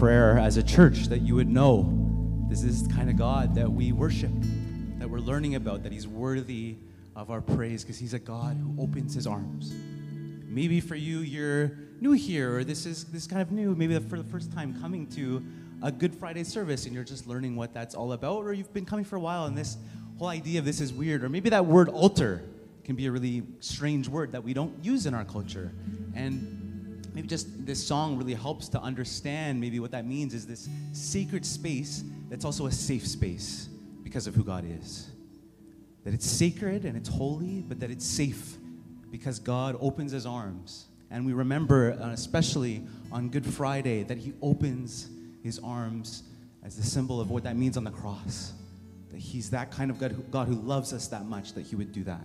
Prayer 0.00 0.38
as 0.38 0.56
a 0.56 0.62
church 0.62 1.08
that 1.08 1.20
you 1.20 1.34
would 1.34 1.46
know 1.46 1.86
this 2.48 2.62
is 2.62 2.88
the 2.88 2.94
kind 2.94 3.10
of 3.10 3.18
God 3.18 3.54
that 3.54 3.70
we 3.70 3.92
worship, 3.92 4.32
that 4.96 5.06
we're 5.06 5.18
learning 5.18 5.56
about, 5.56 5.82
that 5.82 5.92
He's 5.92 6.08
worthy 6.08 6.76
of 7.14 7.30
our 7.30 7.42
praise 7.42 7.84
because 7.84 7.98
He's 7.98 8.14
a 8.14 8.18
God 8.18 8.56
who 8.56 8.82
opens 8.82 9.12
His 9.12 9.26
arms. 9.26 9.74
Maybe 10.46 10.80
for 10.80 10.94
you, 10.94 11.18
you're 11.18 11.72
new 12.00 12.12
here, 12.12 12.56
or 12.56 12.64
this 12.64 12.86
is 12.86 13.04
this 13.12 13.24
is 13.24 13.28
kind 13.28 13.42
of 13.42 13.52
new. 13.52 13.74
Maybe 13.74 13.98
for 13.98 14.16
the 14.16 14.24
first 14.24 14.50
time 14.50 14.80
coming 14.80 15.06
to 15.08 15.44
a 15.82 15.92
Good 15.92 16.14
Friday 16.14 16.44
service, 16.44 16.86
and 16.86 16.94
you're 16.94 17.04
just 17.04 17.26
learning 17.26 17.54
what 17.54 17.74
that's 17.74 17.94
all 17.94 18.14
about, 18.14 18.38
or 18.38 18.54
you've 18.54 18.72
been 18.72 18.86
coming 18.86 19.04
for 19.04 19.16
a 19.16 19.20
while, 19.20 19.44
and 19.44 19.58
this 19.58 19.76
whole 20.18 20.28
idea 20.28 20.60
of 20.60 20.64
this 20.64 20.80
is 20.80 20.94
weird, 20.94 21.22
or 21.22 21.28
maybe 21.28 21.50
that 21.50 21.66
word 21.66 21.90
altar 21.90 22.42
can 22.84 22.96
be 22.96 23.04
a 23.04 23.12
really 23.12 23.42
strange 23.60 24.08
word 24.08 24.32
that 24.32 24.42
we 24.42 24.54
don't 24.54 24.82
use 24.82 25.04
in 25.04 25.12
our 25.12 25.26
culture, 25.26 25.70
and 26.14 26.59
maybe 27.14 27.28
just 27.28 27.66
this 27.66 27.84
song 27.84 28.16
really 28.16 28.34
helps 28.34 28.68
to 28.68 28.80
understand 28.80 29.60
maybe 29.60 29.80
what 29.80 29.90
that 29.90 30.06
means 30.06 30.34
is 30.34 30.46
this 30.46 30.68
sacred 30.92 31.44
space 31.44 32.04
that's 32.28 32.44
also 32.44 32.66
a 32.66 32.72
safe 32.72 33.06
space 33.06 33.68
because 34.02 34.26
of 34.26 34.34
who 34.34 34.44
God 34.44 34.64
is. 34.66 35.08
That 36.04 36.14
it's 36.14 36.26
sacred 36.26 36.84
and 36.84 36.96
it's 36.96 37.08
holy, 37.08 37.62
but 37.68 37.80
that 37.80 37.90
it's 37.90 38.06
safe 38.06 38.56
because 39.10 39.38
God 39.38 39.76
opens 39.80 40.12
his 40.12 40.26
arms. 40.26 40.86
And 41.10 41.26
we 41.26 41.32
remember, 41.32 41.92
uh, 42.00 42.10
especially 42.10 42.82
on 43.10 43.28
Good 43.28 43.44
Friday, 43.44 44.04
that 44.04 44.18
he 44.18 44.32
opens 44.40 45.08
his 45.42 45.58
arms 45.58 46.22
as 46.62 46.76
the 46.76 46.82
symbol 46.82 47.20
of 47.20 47.30
what 47.30 47.42
that 47.42 47.56
means 47.56 47.76
on 47.76 47.84
the 47.84 47.90
cross. 47.90 48.52
That 49.10 49.18
he's 49.18 49.50
that 49.50 49.72
kind 49.72 49.90
of 49.90 49.98
God 49.98 50.12
who, 50.12 50.22
God 50.22 50.46
who 50.46 50.54
loves 50.54 50.92
us 50.92 51.08
that 51.08 51.26
much 51.26 51.54
that 51.54 51.66
he 51.66 51.74
would 51.74 51.92
do 51.92 52.04
that. 52.04 52.24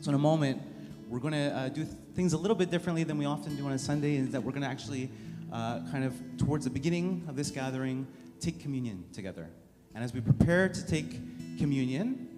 So, 0.00 0.10
in 0.10 0.14
a 0.14 0.18
moment, 0.18 0.62
we're 1.08 1.18
going 1.18 1.32
to 1.32 1.56
uh, 1.56 1.68
do 1.68 1.84
th- 1.84 1.96
things 2.14 2.34
a 2.34 2.36
little 2.36 2.56
bit 2.56 2.70
differently 2.70 3.02
than 3.02 3.16
we 3.16 3.24
often 3.24 3.56
do 3.56 3.64
on 3.66 3.72
a 3.72 3.78
Sunday, 3.78 4.16
is 4.16 4.30
that 4.30 4.42
we're 4.42 4.52
going 4.52 4.62
to 4.62 4.68
actually, 4.68 5.10
uh, 5.50 5.80
kind 5.90 6.04
of 6.04 6.14
towards 6.36 6.64
the 6.64 6.70
beginning 6.70 7.24
of 7.28 7.34
this 7.34 7.50
gathering, 7.50 8.06
take 8.40 8.60
communion 8.60 9.04
together. 9.12 9.48
And 9.94 10.04
as 10.04 10.12
we 10.12 10.20
prepare 10.20 10.68
to 10.68 10.86
take 10.86 11.58
communion, 11.58 12.28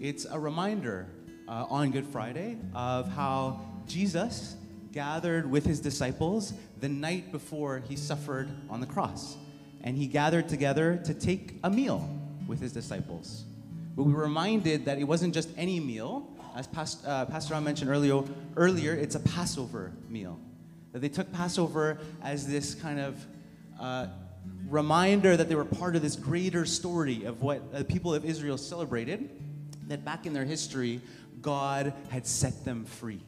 it's 0.00 0.24
a 0.24 0.38
reminder 0.38 1.08
uh, 1.48 1.66
on 1.68 1.90
Good 1.90 2.06
Friday 2.06 2.56
of 2.74 3.10
how 3.12 3.60
Jesus 3.86 4.56
gathered 4.92 5.50
with 5.50 5.64
his 5.64 5.80
disciples 5.80 6.52
the 6.80 6.88
night 6.88 7.32
before 7.32 7.82
he 7.88 7.96
suffered 7.96 8.48
on 8.68 8.80
the 8.80 8.86
cross. 8.86 9.36
And 9.82 9.96
he 9.96 10.06
gathered 10.06 10.48
together 10.48 11.00
to 11.04 11.14
take 11.14 11.56
a 11.64 11.70
meal 11.70 12.08
with 12.46 12.60
his 12.60 12.72
disciples. 12.72 13.44
But 13.96 14.04
we 14.04 14.12
were 14.12 14.22
reminded 14.22 14.84
that 14.84 14.98
it 14.98 15.04
wasn't 15.04 15.34
just 15.34 15.48
any 15.56 15.80
meal. 15.80 16.28
As 16.54 16.66
Past, 16.66 17.06
uh, 17.06 17.26
Pastor 17.26 17.54
Ron 17.54 17.64
mentioned 17.64 17.90
earlier, 17.90 18.22
earlier, 18.56 18.94
it's 18.94 19.14
a 19.14 19.20
Passover 19.20 19.92
meal. 20.08 20.38
That 20.92 21.00
they 21.00 21.08
took 21.08 21.32
Passover 21.32 21.98
as 22.22 22.46
this 22.46 22.74
kind 22.74 22.98
of 22.98 23.26
uh, 23.80 24.06
reminder 24.68 25.36
that 25.36 25.48
they 25.48 25.54
were 25.54 25.64
part 25.64 25.96
of 25.96 26.02
this 26.02 26.16
greater 26.16 26.64
story 26.64 27.24
of 27.24 27.42
what 27.42 27.72
the 27.72 27.84
people 27.84 28.14
of 28.14 28.24
Israel 28.24 28.58
celebrated, 28.58 29.30
that 29.88 30.04
back 30.04 30.26
in 30.26 30.32
their 30.32 30.44
history, 30.44 31.00
God 31.40 31.92
had 32.10 32.26
set 32.26 32.64
them 32.64 32.84
free. 32.84 33.20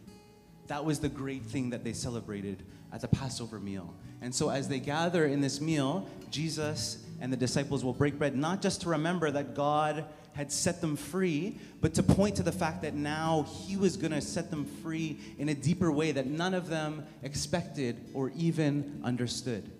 That 0.66 0.84
was 0.84 1.00
the 1.00 1.08
great 1.08 1.44
thing 1.44 1.70
that 1.70 1.84
they 1.84 1.92
celebrated 1.92 2.62
at 2.92 3.00
the 3.00 3.08
Passover 3.08 3.58
meal. 3.58 3.94
And 4.20 4.34
so, 4.34 4.48
as 4.50 4.68
they 4.68 4.78
gather 4.78 5.26
in 5.26 5.40
this 5.40 5.60
meal, 5.60 6.08
Jesus 6.30 7.04
and 7.20 7.32
the 7.32 7.36
disciples 7.36 7.84
will 7.84 7.92
break 7.92 8.18
bread 8.18 8.36
not 8.36 8.62
just 8.62 8.82
to 8.82 8.90
remember 8.90 9.30
that 9.30 9.54
God 9.54 10.04
had 10.34 10.50
set 10.50 10.80
them 10.80 10.96
free, 10.96 11.58
but 11.80 11.94
to 11.94 12.02
point 12.02 12.36
to 12.36 12.42
the 12.42 12.52
fact 12.52 12.82
that 12.82 12.94
now 12.94 13.46
He 13.48 13.76
was 13.76 13.96
going 13.96 14.12
to 14.12 14.20
set 14.20 14.50
them 14.50 14.64
free 14.64 15.18
in 15.38 15.48
a 15.48 15.54
deeper 15.54 15.92
way 15.92 16.12
that 16.12 16.26
none 16.26 16.54
of 16.54 16.68
them 16.68 17.04
expected 17.22 18.00
or 18.14 18.30
even 18.36 19.00
understood. 19.04 19.70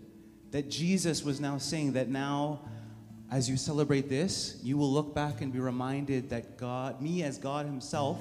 That 0.51 0.69
Jesus 0.69 1.25
was 1.25 1.41
now 1.41 1.59
saying 1.59 1.95
that 1.95 2.09
now, 2.09 2.61
as 3.31 3.49
you 3.49 3.57
celebrate 3.57 4.11
this, 4.11 4.59
you 4.63 4.77
will 4.77 4.91
look 4.91 5.15
back 5.15 5.41
and 5.41 5.53
be 5.53 5.59
reminded 5.59 6.29
that 6.31 6.59
God, 6.59 7.01
me 7.01 7.23
as 7.23 7.39
God 7.39 7.65
Himself, 7.65 8.19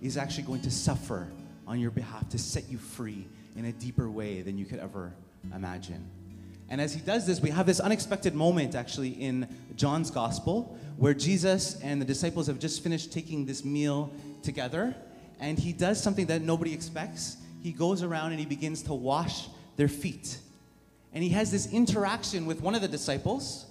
is 0.00 0.16
actually 0.16 0.44
going 0.44 0.62
to 0.62 0.70
suffer 0.70 1.28
on 1.66 1.78
your 1.78 1.90
behalf 1.90 2.28
to 2.30 2.38
set 2.38 2.68
you 2.70 2.78
free 2.78 3.26
in 3.56 3.66
a 3.66 3.72
deeper 3.72 4.08
way 4.08 4.40
than 4.42 4.56
you 4.56 4.64
could 4.64 4.78
ever 4.78 5.12
imagine. 5.54 6.08
And 6.68 6.80
as 6.80 6.92
he 6.94 7.00
does 7.00 7.26
this, 7.26 7.40
we 7.40 7.50
have 7.50 7.66
this 7.66 7.80
unexpected 7.80 8.34
moment 8.34 8.74
actually 8.74 9.10
in 9.10 9.48
John's 9.76 10.10
gospel 10.10 10.78
where 10.96 11.14
Jesus 11.14 11.80
and 11.82 12.00
the 12.00 12.04
disciples 12.04 12.46
have 12.46 12.58
just 12.58 12.82
finished 12.82 13.12
taking 13.12 13.46
this 13.46 13.64
meal 13.64 14.10
together. 14.42 14.94
And 15.40 15.58
he 15.58 15.72
does 15.72 16.02
something 16.02 16.26
that 16.26 16.42
nobody 16.42 16.72
expects. 16.72 17.36
He 17.62 17.72
goes 17.72 18.02
around 18.02 18.30
and 18.30 18.40
he 18.40 18.46
begins 18.46 18.82
to 18.84 18.94
wash 18.94 19.48
their 19.76 19.88
feet. 19.88 20.38
And 21.12 21.22
he 21.22 21.30
has 21.30 21.50
this 21.50 21.72
interaction 21.72 22.46
with 22.46 22.60
one 22.60 22.74
of 22.74 22.82
the 22.82 22.88
disciples 22.88 23.66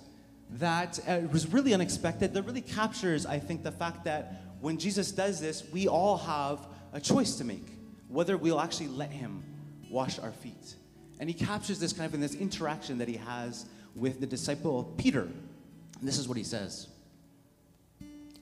that 0.51 0.99
uh, 1.07 1.21
was 1.31 1.51
really 1.51 1.73
unexpected, 1.73 2.33
that 2.33 2.43
really 2.43 2.61
captures, 2.61 3.25
I 3.25 3.39
think, 3.39 3.63
the 3.63 3.71
fact 3.71 4.05
that 4.05 4.41
when 4.61 4.77
Jesus 4.77 5.11
does 5.11 5.39
this, 5.39 5.63
we 5.71 5.87
all 5.87 6.17
have 6.17 6.59
a 6.93 6.99
choice 6.99 7.35
to 7.35 7.43
make 7.43 7.67
whether 8.07 8.37
we'll 8.37 8.61
actually 8.61 8.87
let 8.87 9.11
him 9.11 9.43
wash 9.89 10.19
our 10.19 10.31
feet. 10.31 10.75
And 11.19 11.29
he 11.29 11.33
captures 11.33 11.79
this 11.79 11.93
kind 11.93 12.05
of 12.05 12.13
in 12.13 12.21
this 12.21 12.35
interaction 12.35 12.97
that 12.99 13.07
he 13.07 13.17
has 13.17 13.65
with 13.95 14.19
the 14.19 14.27
disciple 14.27 14.93
Peter. 14.97 15.21
And 15.21 16.07
this 16.07 16.17
is 16.17 16.27
what 16.27 16.37
he 16.37 16.43
says. 16.43 16.87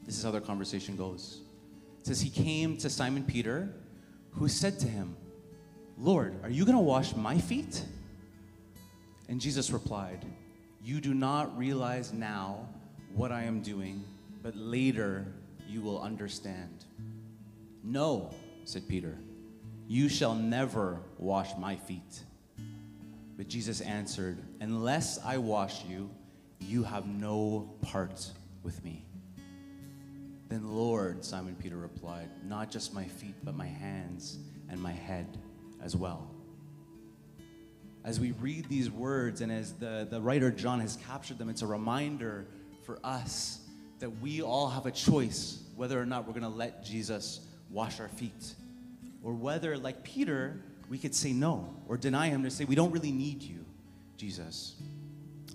This 0.06 0.18
is 0.18 0.24
how 0.24 0.32
their 0.32 0.42
conversation 0.42 0.96
goes. 0.96 1.42
It 2.00 2.08
says, 2.08 2.22
He 2.22 2.30
came 2.30 2.78
to 2.78 2.90
Simon 2.90 3.24
Peter, 3.24 3.74
who 4.32 4.48
said 4.48 4.80
to 4.80 4.88
him, 4.88 5.16
Lord, 5.98 6.36
are 6.44 6.50
you 6.50 6.66
going 6.66 6.78
to 6.78 6.84
wash 6.84 7.16
my 7.16 7.38
feet? 7.38 7.84
And 9.30 9.40
Jesus 9.40 9.72
replied, 9.72 10.26
You 10.84 11.00
do 11.00 11.14
not 11.14 11.58
realize 11.58 12.12
now 12.12 12.68
what 13.14 13.32
I 13.32 13.44
am 13.44 13.62
doing, 13.62 14.04
but 14.42 14.56
later 14.56 15.28
you 15.68 15.82
will 15.82 16.02
understand. 16.02 16.86
No, 17.84 18.34
said 18.66 18.88
Peter, 18.88 19.18
you 19.88 20.10
shall 20.10 20.36
never 20.36 21.00
wash 21.18 21.52
my 21.58 21.76
feet. 21.76 22.22
But 23.38 23.48
Jesus 23.48 23.82
answered, 23.82 24.40
Unless 24.62 25.20
I 25.24 25.38
wash 25.38 25.86
you, 25.86 26.10
you 26.60 26.84
have 26.84 27.08
no 27.08 27.74
part 27.82 28.30
with 28.64 28.84
me. 28.84 29.06
Then, 30.54 30.76
Lord, 30.76 31.26
Simon 31.26 31.56
Peter 31.56 31.78
replied, 31.78 32.30
Not 32.48 32.70
just 32.70 32.94
my 32.94 33.06
feet, 33.06 33.34
but 33.44 33.56
my 33.56 33.66
hands 33.66 34.38
and 34.70 34.80
my 34.80 34.92
head 34.92 35.40
as 35.82 35.96
well. 35.96 36.30
As 38.04 38.20
we 38.20 38.34
read 38.34 38.70
these 38.70 38.92
words, 38.92 39.42
and 39.42 39.52
as 39.52 39.74
the, 39.74 40.08
the 40.08 40.22
writer 40.22 40.52
John 40.52 40.80
has 40.80 41.00
captured 41.08 41.40
them, 41.40 41.50
it's 41.50 41.64
a 41.64 41.66
reminder 41.66 42.46
for 42.84 43.00
us 43.04 43.62
that 43.98 44.12
we 44.22 44.44
all 44.44 44.70
have 44.70 44.86
a 44.86 44.92
choice 44.92 45.64
whether 45.76 46.00
or 46.00 46.06
not 46.06 46.28
we're 46.28 46.40
going 46.40 46.44
to 46.44 46.50
let 46.50 46.86
Jesus 46.86 47.40
wash 47.72 48.00
our 48.00 48.10
feet. 48.10 48.54
Or 49.24 49.34
whether, 49.34 49.76
like 49.76 50.04
Peter, 50.04 50.62
we 50.88 51.00
could 51.00 51.16
say 51.16 51.34
no 51.34 51.76
or 51.88 51.98
deny 51.98 52.30
him 52.30 52.44
to 52.44 52.52
say, 52.52 52.66
We 52.66 52.76
don't 52.76 52.92
really 52.92 53.12
need 53.12 53.42
you, 53.42 53.66
Jesus. 54.18 54.76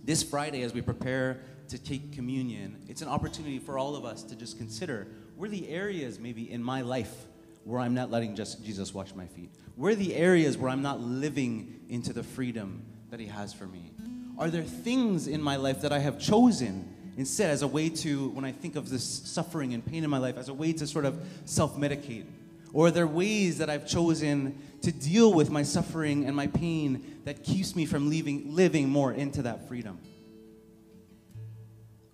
This 0.03 0.25
Friday, 0.25 0.63
as 0.63 0.75
we 0.75 0.81
prepare 0.81 1.41
to 1.69 1.79
take 1.79 2.13
communion, 2.13 2.77
it's 2.89 3.03
an 3.03 3.09
opportunity 3.09 3.59
for 3.59 3.79
all 3.79 3.97
of 3.97 4.05
us 4.05 4.23
to 4.25 4.37
just 4.37 4.59
consider 4.59 5.07
where 5.37 5.49
the 5.49 5.69
areas 5.69 6.19
maybe 6.19 6.51
in 6.51 6.63
my 6.63 6.81
life 6.81 7.27
where 7.69 7.81
I'm 7.81 7.95
not 7.95 8.11
letting 8.11 8.35
just 8.35 8.65
Jesus 8.65 8.95
wash 8.95 9.15
my 9.15 9.27
feet? 9.27 9.51
Where 9.77 9.95
the 9.95 10.17
areas 10.17 10.57
where 10.57 10.71
I'm 10.71 10.81
not 10.81 11.01
living 11.01 11.81
into 11.91 12.15
the 12.15 12.23
freedom 12.23 12.83
that 13.11 13.21
He 13.21 13.27
has 13.27 13.53
for 13.53 13.67
me? 13.67 13.93
Are 14.39 14.49
there 14.49 14.63
things 14.63 15.27
in 15.27 15.43
my 15.43 15.57
life 15.57 15.83
that 15.83 15.93
I 15.93 15.99
have 15.99 16.19
chosen 16.19 16.95
instead 17.19 17.51
as 17.51 17.63
a 17.63 17.67
way 17.67 17.91
to, 17.91 18.31
when 18.31 18.45
I 18.45 18.53
think 18.53 18.77
of 18.77 18.89
this 18.89 19.05
suffering 19.05 19.75
and 19.75 19.85
pain 19.85 20.03
in 20.03 20.09
my 20.09 20.19
life, 20.19 20.39
as 20.39 20.49
a 20.49 20.55
way 20.55 20.73
to 20.73 20.87
sort 20.87 21.05
of 21.05 21.21
self 21.45 21.77
medicate? 21.77 22.25
Or 22.73 22.87
are 22.87 22.91
there 22.91 23.07
ways 23.07 23.59
that 23.59 23.69
I've 23.69 23.87
chosen 23.87 24.59
to 24.83 24.93
deal 24.93 25.35
with 25.35 25.51
my 25.51 25.63
suffering 25.63 26.25
and 26.25 26.35
my 26.35 26.47
pain 26.47 27.21
that 27.25 27.43
keeps 27.43 27.77
me 27.77 27.85
from 27.85 28.09
leaving, 28.09 28.55
living 28.55 28.89
more 28.89 29.13
into 29.13 29.43
that 29.43 29.69
freedom? 29.69 29.99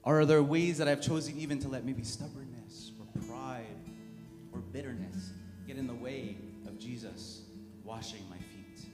Or 0.04 0.20
are 0.20 0.26
there 0.26 0.42
ways 0.42 0.78
that 0.78 0.88
I've 0.88 1.00
chosen 1.00 1.38
even 1.38 1.58
to 1.60 1.68
let 1.68 1.84
maybe 1.84 2.04
stubbornness 2.04 2.92
or 3.00 3.22
pride 3.22 3.64
or 4.52 4.60
bitterness 4.60 5.30
get 5.66 5.78
in 5.78 5.86
the 5.86 5.94
way 5.94 6.36
of 6.66 6.78
Jesus 6.78 7.42
washing 7.84 8.22
my 8.28 8.36
feet? 8.36 8.86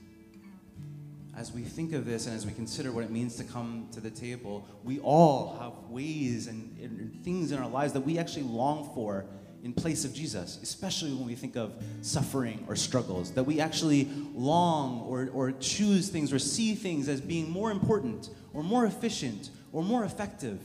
As 1.35 1.51
we 1.51 1.63
think 1.63 1.93
of 1.93 2.05
this 2.05 2.27
and 2.27 2.35
as 2.35 2.45
we 2.45 2.53
consider 2.53 2.91
what 2.91 3.03
it 3.03 3.11
means 3.11 3.35
to 3.37 3.43
come 3.43 3.87
to 3.91 3.99
the 3.99 4.09
table, 4.09 4.65
we 4.83 4.99
all 4.99 5.57
have 5.59 5.89
ways 5.89 6.47
and, 6.47 6.77
and 6.79 7.23
things 7.23 7.51
in 7.51 7.59
our 7.59 7.69
lives 7.69 7.91
that 7.93 8.01
we 8.01 8.17
actually 8.17 8.43
long 8.43 8.89
for 8.95 9.25
in 9.63 9.73
place 9.73 10.05
of 10.05 10.13
Jesus, 10.13 10.59
especially 10.63 11.13
when 11.13 11.27
we 11.27 11.35
think 11.35 11.55
of 11.55 11.73
suffering 12.01 12.65
or 12.67 12.75
struggles, 12.75 13.31
that 13.33 13.43
we 13.43 13.59
actually 13.59 14.09
long 14.33 15.01
or, 15.01 15.29
or 15.33 15.51
choose 15.51 16.09
things 16.09 16.33
or 16.33 16.39
see 16.39 16.73
things 16.73 17.07
as 17.07 17.21
being 17.21 17.49
more 17.49 17.69
important 17.69 18.29
or 18.53 18.63
more 18.63 18.85
efficient 18.85 19.49
or 19.71 19.83
more 19.83 20.03
effective, 20.03 20.59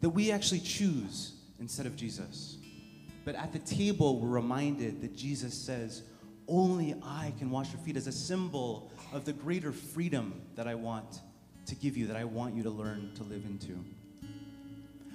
that 0.00 0.10
we 0.10 0.30
actually 0.30 0.60
choose 0.60 1.32
instead 1.60 1.86
of 1.86 1.96
Jesus. 1.96 2.58
But 3.24 3.34
at 3.34 3.52
the 3.52 3.58
table, 3.58 4.20
we're 4.20 4.28
reminded 4.28 5.02
that 5.02 5.14
Jesus 5.14 5.54
says, 5.54 6.02
Only 6.46 6.94
I 7.02 7.32
can 7.38 7.50
wash 7.50 7.72
your 7.72 7.80
feet 7.82 7.96
as 7.96 8.06
a 8.06 8.12
symbol 8.12 8.92
of 9.12 9.24
the 9.24 9.32
greater 9.32 9.72
freedom 9.72 10.40
that 10.54 10.66
I 10.66 10.74
want 10.74 11.20
to 11.66 11.74
give 11.74 11.96
you, 11.96 12.06
that 12.06 12.16
I 12.16 12.24
want 12.24 12.54
you 12.54 12.62
to 12.62 12.70
learn 12.70 13.10
to 13.16 13.24
live 13.24 13.44
into. 13.44 13.84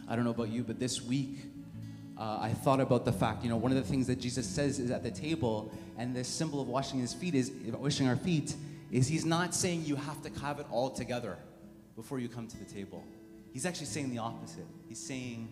I 0.08 0.16
don't 0.16 0.26
know 0.26 0.32
about 0.32 0.50
you, 0.50 0.64
but 0.64 0.80
this 0.80 1.02
week, 1.02 1.40
uh, 2.18 2.38
I 2.40 2.54
thought 2.54 2.80
about 2.80 3.06
the 3.06 3.12
fact, 3.12 3.44
you 3.44 3.50
know, 3.50 3.58
one 3.58 3.72
of 3.72 3.78
the 3.78 3.84
things 3.84 4.06
that 4.08 4.20
Jesus 4.20 4.48
says 4.48 4.78
is 4.78 4.92
at 4.92 5.02
the 5.02 5.10
table, 5.10 5.72
and 5.98 6.16
this 6.16 6.28
symbol 6.28 6.62
of 6.62 6.68
washing 6.68 7.00
his 7.00 7.14
feet 7.14 7.34
is 7.34 7.52
washing 7.66 8.08
our 8.08 8.16
feet, 8.16 8.56
is 8.92 9.08
he's 9.08 9.26
not 9.26 9.56
saying 9.56 9.86
you 9.86 9.96
have 9.96 10.22
to 10.22 10.40
have 10.42 10.60
it 10.60 10.68
all 10.70 10.92
together 10.92 11.38
before 11.96 12.20
you 12.20 12.30
come 12.30 12.48
to 12.48 12.58
the 12.58 12.66
table. 12.66 13.04
He's 13.54 13.66
actually 13.66 13.86
saying 13.86 14.10
the 14.10 14.18
opposite. 14.18 14.66
He's 14.90 15.00
saying 15.00 15.48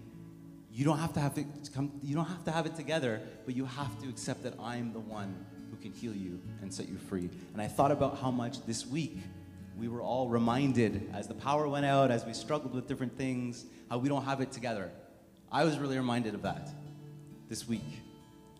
you 0.71 0.83
don't 0.83 0.97
have 0.97 1.13
to 1.13 1.19
have 1.19 1.37
it 1.37 1.45
come, 1.73 1.91
you 2.01 2.15
don't 2.15 2.25
have 2.25 2.43
to 2.45 2.51
have 2.51 2.65
it 2.65 2.75
together, 2.75 3.21
but 3.45 3.55
you 3.55 3.65
have 3.65 4.01
to 4.01 4.09
accept 4.09 4.43
that 4.43 4.55
I'm 4.59 4.91
the 4.91 4.99
one 4.99 5.45
who 5.69 5.77
can 5.77 5.93
heal 5.93 6.13
you 6.13 6.41
and 6.61 6.73
set 6.73 6.89
you 6.89 6.97
free. 6.97 7.29
And 7.53 7.61
I 7.61 7.67
thought 7.67 7.91
about 7.91 8.19
how 8.19 8.31
much 8.31 8.65
this 8.65 8.85
week 8.87 9.19
we 9.77 9.87
were 9.87 10.01
all 10.01 10.27
reminded 10.27 11.09
as 11.13 11.27
the 11.27 11.33
power 11.33 11.67
went 11.67 11.85
out, 11.85 12.11
as 12.11 12.25
we 12.25 12.33
struggled 12.33 12.73
with 12.73 12.87
different 12.87 13.17
things, 13.17 13.65
how 13.89 13.99
we 13.99 14.09
don't 14.09 14.23
have 14.23 14.41
it 14.41 14.51
together. 14.51 14.91
I 15.51 15.63
was 15.63 15.77
really 15.77 15.97
reminded 15.97 16.33
of 16.33 16.41
that 16.41 16.69
this 17.49 17.67
week 17.67 18.01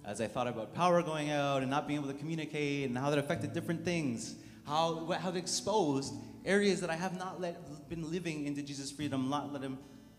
as 0.06 0.20
I 0.20 0.28
thought 0.28 0.48
about 0.48 0.74
power 0.74 1.02
going 1.02 1.32
out 1.32 1.62
and 1.62 1.70
not 1.70 1.88
being 1.88 2.00
able 2.00 2.12
to 2.12 2.18
communicate 2.18 2.90
and 2.90 2.98
how 2.98 3.10
that 3.10 3.20
affected 3.20 3.54
different 3.54 3.86
things, 3.86 4.36
how, 4.66 5.06
how 5.20 5.30
it 5.30 5.36
exposed 5.36 6.14
areas 6.46 6.82
that 6.82 6.90
I 6.90 6.96
have 6.96 7.18
not 7.18 7.40
let, 7.40 7.90
been 7.90 8.10
living 8.12 8.46
into 8.46 8.62
Jesus' 8.62 8.92
freedom, 8.92 9.30
not 9.30 9.54
let 9.54 9.62
Him 9.62 9.78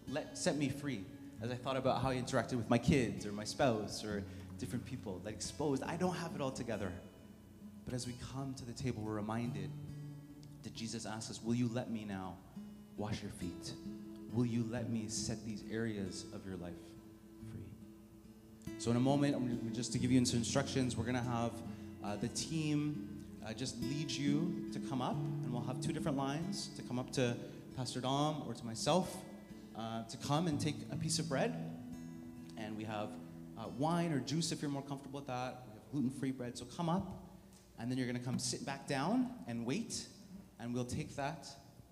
let, 0.09 0.37
set 0.37 0.57
me 0.57 0.69
free. 0.69 1.05
As 1.41 1.51
I 1.51 1.55
thought 1.55 1.77
about 1.77 2.03
how 2.03 2.11
I 2.11 2.17
interacted 2.17 2.55
with 2.55 2.71
my 2.71 2.79
kids 2.79 3.27
or 3.27 3.33
my 3.33 3.45
spouse 3.45 4.05
or 4.05 4.23
different 4.59 4.85
people 4.85 5.21
that 5.25 5.31
exposed, 5.31 5.83
I 5.83 5.97
don't 5.97 6.15
have 6.15 6.35
it 6.35 6.41
all 6.41 6.53
together. 6.53 6.93
But 7.85 7.95
as 7.95 8.07
we 8.07 8.15
come 8.33 8.55
to 8.55 8.65
the 8.65 8.73
table, 8.73 9.03
we're 9.03 9.15
reminded 9.15 9.71
that 10.63 10.75
Jesus 10.75 11.05
asks 11.05 11.31
us, 11.31 11.43
Will 11.43 11.55
you 11.55 11.69
let 11.73 11.91
me 11.91 12.05
now 12.05 12.37
wash 12.97 13.23
your 13.23 13.33
feet? 13.33 13.73
Will 14.33 14.47
you 14.47 14.67
let 14.71 14.89
me 14.89 15.07
set 15.09 15.45
these 15.45 15.65
areas 15.71 16.25
of 16.33 16.47
your 16.47 16.57
life 16.57 16.73
free? 17.51 18.75
So, 18.79 18.91
in 18.91 18.97
a 18.97 19.01
moment, 19.01 19.75
just 19.75 19.93
to 19.93 19.99
give 19.99 20.13
you 20.13 20.25
some 20.25 20.39
instructions, 20.39 20.97
we're 20.97 21.05
going 21.05 21.17
to 21.17 21.31
have 21.31 21.51
uh, 22.05 22.17
the 22.17 22.29
team 22.29 23.12
uh, 23.47 23.53
just 23.53 23.81
lead 23.83 24.11
you 24.11 24.69
to 24.73 24.79
come 24.79 25.03
up, 25.03 25.17
and 25.17 25.53
we'll 25.53 25.63
have 25.63 25.81
two 25.81 25.93
different 25.93 26.17
lines 26.17 26.69
to 26.77 26.83
come 26.83 26.99
up 26.99 27.11
to 27.13 27.37
Pastor 27.77 28.01
Dom 28.01 28.43
or 28.47 28.55
to 28.55 28.65
myself 28.65 29.17
uh, 29.77 30.05
to 30.05 30.17
come 30.19 30.47
and 30.47 30.61
take 30.61 30.77
a 30.91 30.97
piece 30.97 31.19
of 31.19 31.29
bread. 31.29 31.55
And 32.59 32.77
we 32.77 32.85
have 32.85 33.09
uh, 33.59 33.65
wine 33.79 34.13
or 34.13 34.21
juice 34.21 34.53
if 34.53 34.63
you're 34.63 34.71
more 34.71 34.83
comfortable 34.83 35.21
with 35.21 35.29
that. 35.29 35.65
We 35.67 35.75
have 35.75 35.91
gluten 35.91 36.11
free 36.11 36.31
bread. 36.31 36.57
So 36.57 36.65
come 36.65 36.89
up, 36.89 37.07
and 37.79 37.91
then 37.91 37.99
you're 37.99 38.07
going 38.07 38.19
to 38.19 38.25
come 38.25 38.39
sit 38.39 38.65
back 38.65 38.87
down 38.87 39.31
and 39.49 39.67
wait, 39.67 40.07
and 40.61 40.73
we'll 40.73 40.85
take 40.85 41.17
that 41.17 41.49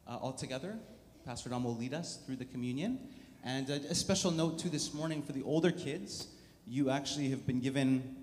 uh, 0.07 0.17
all 0.17 0.33
together. 0.33 0.79
Pastor 1.25 1.51
Dom 1.51 1.65
will 1.65 1.77
lead 1.77 1.95
us 1.95 2.19
through 2.27 2.37
the 2.37 2.45
communion. 2.45 2.99
And 3.43 3.71
a, 3.71 3.75
a 3.91 3.95
special 3.95 4.31
note, 4.31 4.59
too, 4.59 4.69
this 4.69 4.93
morning 4.93 5.23
for 5.23 5.33
the 5.33 5.43
older 5.43 5.71
kids, 5.71 6.29
you 6.67 6.91
actually 6.91 7.31
have 7.31 7.47
been 7.47 7.61
given 7.61 8.17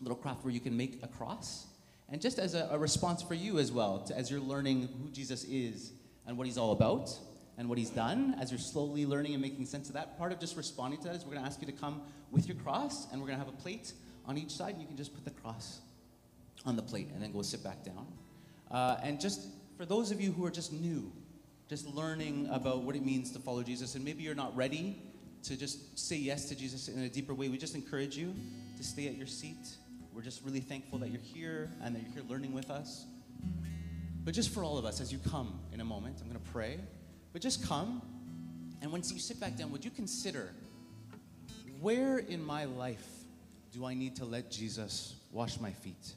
a 0.00 0.02
little 0.02 0.16
craft 0.16 0.44
where 0.44 0.52
you 0.52 0.60
can 0.60 0.76
make 0.76 0.98
a 1.02 1.08
cross. 1.08 1.66
And 2.08 2.20
just 2.20 2.38
as 2.38 2.54
a, 2.54 2.68
a 2.70 2.78
response 2.78 3.22
for 3.22 3.34
you 3.34 3.58
as 3.58 3.72
well, 3.72 4.00
to, 4.04 4.16
as 4.16 4.30
you're 4.30 4.40
learning 4.40 4.88
who 5.02 5.10
Jesus 5.10 5.44
is 5.44 5.92
and 6.26 6.36
what 6.36 6.46
he's 6.46 6.58
all 6.58 6.72
about 6.72 7.10
and 7.56 7.68
what 7.68 7.78
he's 7.78 7.90
done, 7.90 8.36
as 8.40 8.50
you're 8.50 8.58
slowly 8.58 9.06
learning 9.06 9.32
and 9.32 9.42
making 9.42 9.66
sense 9.66 9.88
of 9.88 9.94
that, 9.94 10.18
part 10.18 10.32
of 10.32 10.38
just 10.38 10.56
responding 10.56 11.00
to 11.00 11.08
that 11.08 11.16
is 11.16 11.24
we're 11.24 11.32
going 11.32 11.42
to 11.42 11.46
ask 11.46 11.60
you 11.60 11.66
to 11.66 11.72
come 11.72 12.02
with 12.30 12.46
your 12.48 12.56
cross, 12.56 13.06
and 13.12 13.20
we're 13.20 13.28
going 13.28 13.38
to 13.38 13.44
have 13.44 13.52
a 13.52 13.56
plate 13.56 13.92
on 14.26 14.36
each 14.36 14.50
side, 14.50 14.72
and 14.72 14.80
you 14.80 14.88
can 14.88 14.96
just 14.96 15.14
put 15.14 15.24
the 15.24 15.30
cross 15.30 15.80
on 16.66 16.76
the 16.76 16.82
plate 16.82 17.08
and 17.14 17.22
then 17.22 17.32
go 17.32 17.42
sit 17.42 17.62
back 17.62 17.84
down. 17.84 18.06
Uh, 18.70 18.96
and 19.02 19.20
just 19.20 19.48
for 19.76 19.84
those 19.84 20.10
of 20.10 20.20
you 20.20 20.32
who 20.32 20.44
are 20.44 20.50
just 20.50 20.72
new, 20.72 21.12
just 21.68 21.86
learning 21.86 22.48
about 22.50 22.82
what 22.82 22.96
it 22.96 23.04
means 23.04 23.30
to 23.32 23.38
follow 23.38 23.62
Jesus, 23.62 23.94
and 23.94 24.04
maybe 24.04 24.22
you're 24.22 24.34
not 24.34 24.54
ready 24.56 25.00
to 25.44 25.56
just 25.56 25.98
say 25.98 26.16
yes 26.16 26.48
to 26.48 26.56
Jesus 26.56 26.88
in 26.88 27.00
a 27.00 27.08
deeper 27.08 27.34
way, 27.34 27.48
we 27.48 27.58
just 27.58 27.74
encourage 27.74 28.16
you 28.16 28.34
to 28.76 28.82
stay 28.82 29.06
at 29.06 29.16
your 29.16 29.26
seat. 29.26 29.76
We're 30.14 30.22
just 30.22 30.44
really 30.44 30.60
thankful 30.60 31.00
that 31.00 31.10
you're 31.10 31.20
here 31.20 31.68
and 31.82 31.92
that 31.96 32.02
you're 32.02 32.12
here 32.12 32.22
learning 32.28 32.52
with 32.52 32.70
us. 32.70 33.04
But 34.24 34.32
just 34.32 34.50
for 34.50 34.62
all 34.62 34.78
of 34.78 34.84
us, 34.84 35.00
as 35.00 35.12
you 35.12 35.18
come 35.18 35.58
in 35.72 35.80
a 35.80 35.84
moment, 35.84 36.18
I'm 36.20 36.28
going 36.28 36.40
to 36.40 36.50
pray. 36.52 36.78
But 37.32 37.42
just 37.42 37.66
come, 37.66 38.00
and 38.80 38.92
once 38.92 39.12
you 39.12 39.18
sit 39.18 39.40
back 39.40 39.56
down, 39.56 39.72
would 39.72 39.84
you 39.84 39.90
consider 39.90 40.54
where 41.80 42.18
in 42.18 42.44
my 42.44 42.64
life 42.64 43.04
do 43.72 43.84
I 43.84 43.94
need 43.94 44.14
to 44.16 44.24
let 44.24 44.52
Jesus 44.52 45.16
wash 45.32 45.58
my 45.58 45.72
feet? 45.72 46.14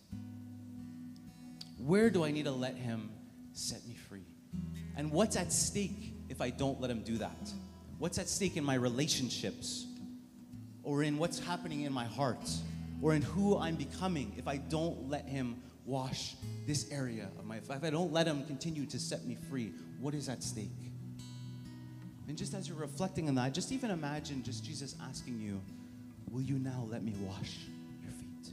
Where 1.79 2.11
do 2.11 2.23
I 2.23 2.29
need 2.29 2.45
to 2.45 2.51
let 2.51 2.75
him 2.75 3.09
set 3.53 3.83
me 3.87 3.95
free? 3.95 4.27
And 4.95 5.11
what's 5.11 5.35
at 5.35 5.51
stake 5.51 6.13
if 6.29 6.39
I 6.39 6.51
don't 6.51 6.79
let 6.79 6.91
him 6.91 7.01
do 7.01 7.17
that? 7.17 7.51
What's 7.97 8.19
at 8.19 8.29
stake 8.29 8.57
in 8.57 8.63
my 8.63 8.75
relationships? 8.75 9.87
Or 10.83 11.01
in 11.01 11.17
what's 11.17 11.39
happening 11.39 11.81
in 11.81 11.91
my 11.91 12.05
heart? 12.05 12.47
Or 13.01 13.13
in 13.13 13.21
who 13.21 13.57
I'm 13.57 13.75
becoming 13.75 14.33
if 14.37 14.47
I 14.47 14.57
don't 14.57 15.09
let 15.09 15.27
him 15.27 15.61
wash 15.85 16.35
this 16.65 16.91
area 16.91 17.29
of 17.37 17.45
my 17.45 17.55
life? 17.55 17.77
If 17.77 17.83
I 17.83 17.89
don't 17.89 18.11
let 18.11 18.27
him 18.27 18.45
continue 18.45 18.85
to 18.87 18.99
set 18.99 19.25
me 19.25 19.37
free, 19.49 19.71
what 19.99 20.13
is 20.13 20.29
at 20.29 20.43
stake? 20.43 20.71
And 22.27 22.37
just 22.37 22.53
as 22.53 22.67
you're 22.67 22.77
reflecting 22.77 23.29
on 23.29 23.35
that, 23.35 23.53
just 23.53 23.71
even 23.71 23.89
imagine 23.91 24.43
just 24.43 24.65
Jesus 24.65 24.95
asking 25.01 25.39
you, 25.39 25.61
Will 26.29 26.41
you 26.41 26.59
now 26.59 26.85
let 26.89 27.03
me 27.03 27.13
wash 27.21 27.57
your 28.03 28.11
feet? 28.11 28.51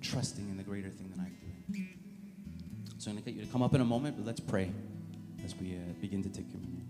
Trusting 0.00 0.48
in 0.48 0.56
the 0.56 0.62
greater 0.62 0.88
thing 0.88 1.12
that 1.14 1.20
I'm 1.20 1.36
doing. 1.70 1.88
So 2.98 3.10
I'm 3.10 3.16
going 3.16 3.24
to 3.24 3.30
get 3.30 3.38
you 3.38 3.44
to 3.44 3.52
come 3.52 3.62
up 3.62 3.74
in 3.74 3.80
a 3.80 3.84
moment, 3.84 4.16
but 4.16 4.24
let's 4.24 4.40
pray 4.40 4.72
as 5.44 5.54
we 5.56 5.74
uh, 5.74 5.92
begin 6.00 6.22
to 6.22 6.28
take 6.30 6.50
communion. 6.50 6.87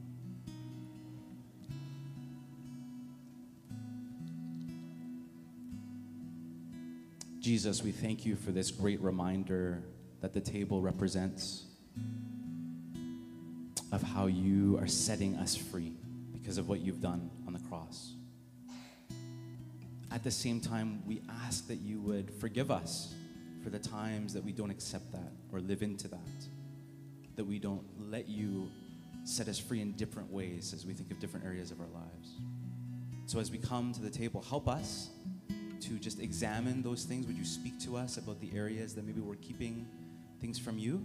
Jesus, 7.39 7.85
we 7.85 7.93
thank 7.93 8.27
you 8.27 8.35
for 8.35 8.51
this 8.51 8.73
great 8.73 9.01
reminder 9.01 9.85
that 10.21 10.35
the 10.35 10.41
table 10.41 10.83
represents 10.83 11.67
of 13.93 14.03
how 14.03 14.27
you 14.27 14.77
are 14.79 14.89
setting 14.89 15.37
us 15.37 15.55
free 15.55 15.93
because 16.33 16.59
of 16.59 16.69
what 16.69 16.81
you've 16.81 17.01
done 17.01 17.31
on 17.47 17.53
the 17.53 17.61
cross. 17.61 18.15
At 20.11 20.25
the 20.25 20.33
same 20.33 20.61
time, 20.61 21.01
we 21.07 21.23
ask 21.45 21.69
that 21.69 21.77
you 21.77 22.01
would 22.01 22.29
forgive 22.41 22.73
us 22.73 23.15
for 23.63 23.71
the 23.71 23.79
times 23.79 24.35
that 24.35 24.43
we 24.43 24.51
don't 24.51 24.71
accept 24.71 25.13
that 25.13 25.33
or 25.53 25.61
live 25.61 25.83
into 25.83 26.09
that, 26.09 26.19
that 27.37 27.45
we 27.45 27.61
don't 27.61 27.85
let 28.11 28.29
you 28.29 28.69
set 29.23 29.47
us 29.47 29.61
free 29.61 29.81
in 29.81 29.93
different 29.93 30.33
ways 30.33 30.75
as 30.75 30.85
we 30.85 30.93
think 30.93 31.13
of 31.13 31.21
different 31.21 31.47
areas 31.47 31.71
of 31.71 31.81
our 31.81 31.87
lives. 31.95 32.41
So, 33.27 33.39
as 33.39 33.51
we 33.51 33.59
come 33.59 33.93
to 33.93 34.01
the 34.01 34.11
table, 34.11 34.43
help 34.43 34.69
us 34.69 35.11
to 35.89 35.95
just 35.95 36.21
examine 36.21 36.83
those 36.83 37.05
things. 37.05 37.27
Would 37.27 37.37
you 37.37 37.45
speak 37.45 37.81
to 37.81 37.97
us 37.97 38.19
about 38.19 38.41
the 38.41 38.51
areas 38.55 38.95
that 38.95 39.07
maybe 39.07 39.21
we're 39.21 39.37
keeping 39.37 39.87
things 40.41 40.59
from 40.59 40.79
you? 40.79 41.05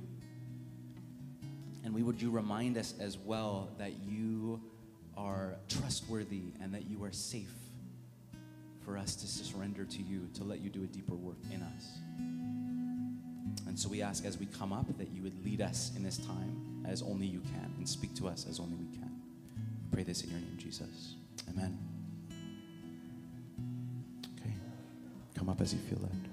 And 1.84 1.94
we 1.94 2.04
would 2.04 2.22
you 2.22 2.32
remind 2.32 2.78
us 2.78 2.94
as 3.00 3.18
well 3.18 3.70
that 3.78 3.94
you 4.04 4.62
are 5.16 5.56
trustworthy 5.70 6.44
and 6.62 6.74
that 6.74 6.90
you 6.90 7.04
are 7.04 7.12
safe 7.12 7.54
for 8.84 8.98
us 8.98 9.16
to 9.16 9.28
surrender 9.28 9.86
to 9.86 10.02
you, 10.02 10.28
to 10.34 10.44
let 10.44 10.60
you 10.60 10.70
do 10.70 10.84
a 10.84 10.88
deeper 10.88 11.16
work 11.16 11.38
in 11.52 11.62
us. 11.62 11.88
And 13.68 13.80
so 13.80 13.88
we 13.90 14.02
ask 14.02 14.26
as 14.26 14.38
we 14.38 14.46
come 14.46 14.74
up 14.74 14.98
that 14.98 15.12
you 15.12 15.24
would 15.24 15.46
lead 15.46 15.62
us 15.62 15.92
in 15.96 16.04
this 16.04 16.18
time 16.18 16.84
as 16.86 17.02
only 17.02 17.26
you 17.26 17.40
can 17.40 17.74
and 17.78 17.88
speak 17.88 18.14
to 18.16 18.28
us 18.28 18.46
as 18.50 18.60
only 18.60 18.76
we 18.76 18.88
can. 18.98 19.12
We 19.90 19.96
pray 19.96 20.04
this 20.04 20.24
in 20.24 20.30
your 20.30 20.40
name, 20.40 20.58
Jesus. 20.58 21.16
Amen. 21.50 21.93
Come 25.36 25.50
up 25.50 25.62
as 25.62 25.74
you 25.74 25.80
feel 25.80 26.00
led. 26.02 26.33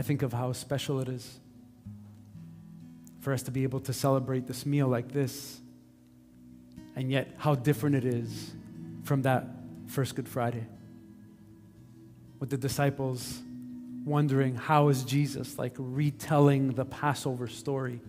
I 0.00 0.02
think 0.02 0.22
of 0.22 0.32
how 0.32 0.54
special 0.54 1.00
it 1.00 1.10
is 1.10 1.40
for 3.20 3.34
us 3.34 3.42
to 3.42 3.50
be 3.50 3.64
able 3.64 3.80
to 3.80 3.92
celebrate 3.92 4.46
this 4.46 4.64
meal 4.64 4.88
like 4.88 5.12
this, 5.12 5.60
and 6.96 7.10
yet 7.10 7.34
how 7.36 7.54
different 7.54 7.96
it 7.96 8.06
is 8.06 8.52
from 9.04 9.20
that 9.22 9.44
first 9.88 10.14
Good 10.14 10.26
Friday. 10.26 10.64
With 12.38 12.48
the 12.48 12.56
disciples 12.56 13.42
wondering, 14.06 14.54
how 14.54 14.88
is 14.88 15.04
Jesus 15.04 15.58
like 15.58 15.74
retelling 15.76 16.70
the 16.70 16.86
Passover 16.86 17.46
story 17.46 18.00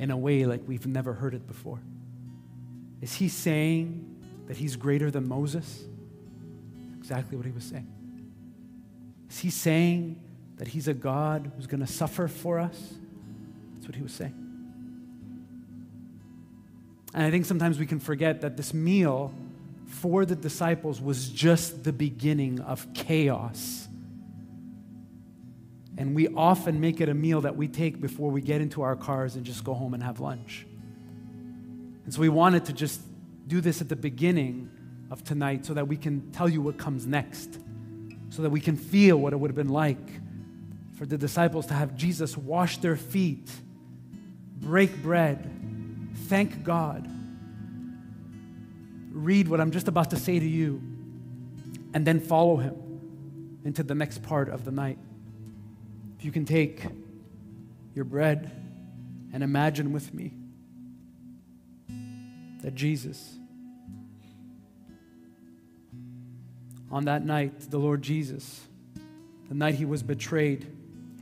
in 0.00 0.10
a 0.10 0.16
way 0.16 0.46
like 0.46 0.62
we've 0.66 0.88
never 0.88 1.12
heard 1.12 1.34
it 1.34 1.46
before? 1.46 1.78
Is 3.00 3.14
he 3.14 3.28
saying 3.28 4.16
that 4.48 4.56
he's 4.56 4.74
greater 4.74 5.12
than 5.12 5.28
Moses? 5.28 5.84
Exactly 6.98 7.36
what 7.36 7.46
he 7.46 7.52
was 7.52 7.62
saying. 7.62 7.86
Is 9.30 9.38
he 9.38 9.50
saying 9.50 10.20
that 10.60 10.68
he's 10.68 10.88
a 10.88 10.94
God 10.94 11.50
who's 11.56 11.66
going 11.66 11.80
to 11.80 11.86
suffer 11.86 12.28
for 12.28 12.58
us? 12.58 12.78
That's 13.72 13.86
what 13.86 13.96
he 13.96 14.02
was 14.02 14.12
saying. 14.12 14.34
And 17.14 17.24
I 17.24 17.30
think 17.30 17.46
sometimes 17.46 17.78
we 17.78 17.86
can 17.86 17.98
forget 17.98 18.42
that 18.42 18.58
this 18.58 18.74
meal 18.74 19.32
for 19.86 20.26
the 20.26 20.36
disciples 20.36 21.00
was 21.00 21.30
just 21.30 21.82
the 21.82 21.94
beginning 21.94 22.60
of 22.60 22.86
chaos. 22.92 23.88
And 25.96 26.14
we 26.14 26.28
often 26.28 26.78
make 26.78 27.00
it 27.00 27.08
a 27.08 27.14
meal 27.14 27.40
that 27.40 27.56
we 27.56 27.66
take 27.66 27.98
before 27.98 28.30
we 28.30 28.42
get 28.42 28.60
into 28.60 28.82
our 28.82 28.96
cars 28.96 29.36
and 29.36 29.46
just 29.46 29.64
go 29.64 29.72
home 29.72 29.94
and 29.94 30.02
have 30.02 30.20
lunch. 30.20 30.66
And 32.04 32.12
so 32.12 32.20
we 32.20 32.28
wanted 32.28 32.66
to 32.66 32.74
just 32.74 33.00
do 33.46 33.62
this 33.62 33.80
at 33.80 33.88
the 33.88 33.96
beginning 33.96 34.70
of 35.10 35.24
tonight 35.24 35.64
so 35.64 35.72
that 35.72 35.88
we 35.88 35.96
can 35.96 36.30
tell 36.32 36.50
you 36.50 36.60
what 36.60 36.76
comes 36.76 37.06
next, 37.06 37.58
so 38.28 38.42
that 38.42 38.50
we 38.50 38.60
can 38.60 38.76
feel 38.76 39.16
what 39.16 39.32
it 39.32 39.40
would 39.40 39.48
have 39.48 39.56
been 39.56 39.70
like 39.70 39.96
for 41.00 41.06
the 41.06 41.16
disciples 41.16 41.64
to 41.64 41.72
have 41.72 41.96
Jesus 41.96 42.36
wash 42.36 42.76
their 42.76 42.94
feet, 42.94 43.50
break 44.58 45.02
bread, 45.02 45.50
thank 46.28 46.62
God, 46.62 47.08
read 49.10 49.48
what 49.48 49.62
I'm 49.62 49.70
just 49.70 49.88
about 49.88 50.10
to 50.10 50.16
say 50.16 50.38
to 50.38 50.46
you, 50.46 50.82
and 51.94 52.06
then 52.06 52.20
follow 52.20 52.58
him 52.58 52.74
into 53.64 53.82
the 53.82 53.94
next 53.94 54.22
part 54.22 54.50
of 54.50 54.66
the 54.66 54.70
night. 54.70 54.98
If 56.18 56.26
you 56.26 56.32
can 56.32 56.44
take 56.44 56.84
your 57.94 58.04
bread 58.04 58.50
and 59.32 59.42
imagine 59.42 59.94
with 59.94 60.12
me 60.12 60.34
that 62.62 62.74
Jesus, 62.74 63.38
on 66.90 67.06
that 67.06 67.24
night, 67.24 67.70
the 67.70 67.78
Lord 67.78 68.02
Jesus, 68.02 68.60
the 69.48 69.54
night 69.54 69.76
he 69.76 69.86
was 69.86 70.02
betrayed, 70.02 70.76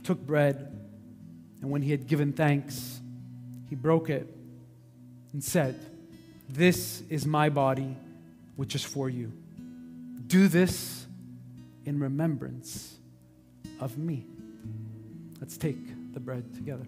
took 0.09 0.25
bread, 0.25 0.75
and 1.61 1.69
when 1.69 1.83
he 1.83 1.91
had 1.91 2.07
given 2.07 2.33
thanks, 2.33 2.99
he 3.69 3.75
broke 3.75 4.09
it 4.09 4.27
and 5.33 5.43
said, 5.43 5.79
This 6.49 7.03
is 7.11 7.27
my 7.27 7.49
body, 7.49 7.95
which 8.55 8.73
is 8.73 8.83
for 8.83 9.07
you. 9.07 9.31
Do 10.25 10.47
this 10.47 11.05
in 11.85 11.99
remembrance 11.99 12.97
of 13.79 13.99
me. 13.99 14.25
Let's 15.39 15.57
take 15.57 15.77
the 16.15 16.19
bread 16.19 16.55
together. 16.55 16.87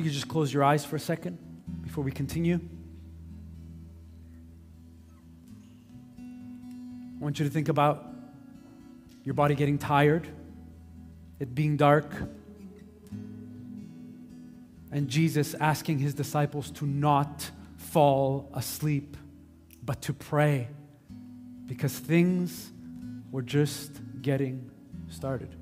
you 0.00 0.04
could 0.04 0.14
just 0.14 0.28
close 0.28 0.50
your 0.50 0.64
eyes 0.64 0.82
for 0.82 0.96
a 0.96 1.00
second 1.00 1.36
before 1.82 2.02
we 2.02 2.10
continue. 2.10 2.58
I 6.18 7.22
want 7.22 7.38
you 7.38 7.44
to 7.44 7.50
think 7.50 7.68
about 7.68 8.06
your 9.24 9.34
body 9.34 9.54
getting 9.54 9.76
tired, 9.76 10.26
it 11.38 11.54
being 11.54 11.76
dark, 11.76 12.10
and 14.90 15.06
Jesus 15.06 15.52
asking 15.52 15.98
his 15.98 16.14
disciples 16.14 16.70
to 16.70 16.86
not 16.86 17.50
fall 17.76 18.48
asleep, 18.54 19.18
but 19.84 20.00
to 20.00 20.14
pray 20.14 20.68
because 21.66 21.92
things 21.98 22.70
were 23.30 23.42
just 23.42 24.00
getting 24.22 24.70
started. 25.10 25.54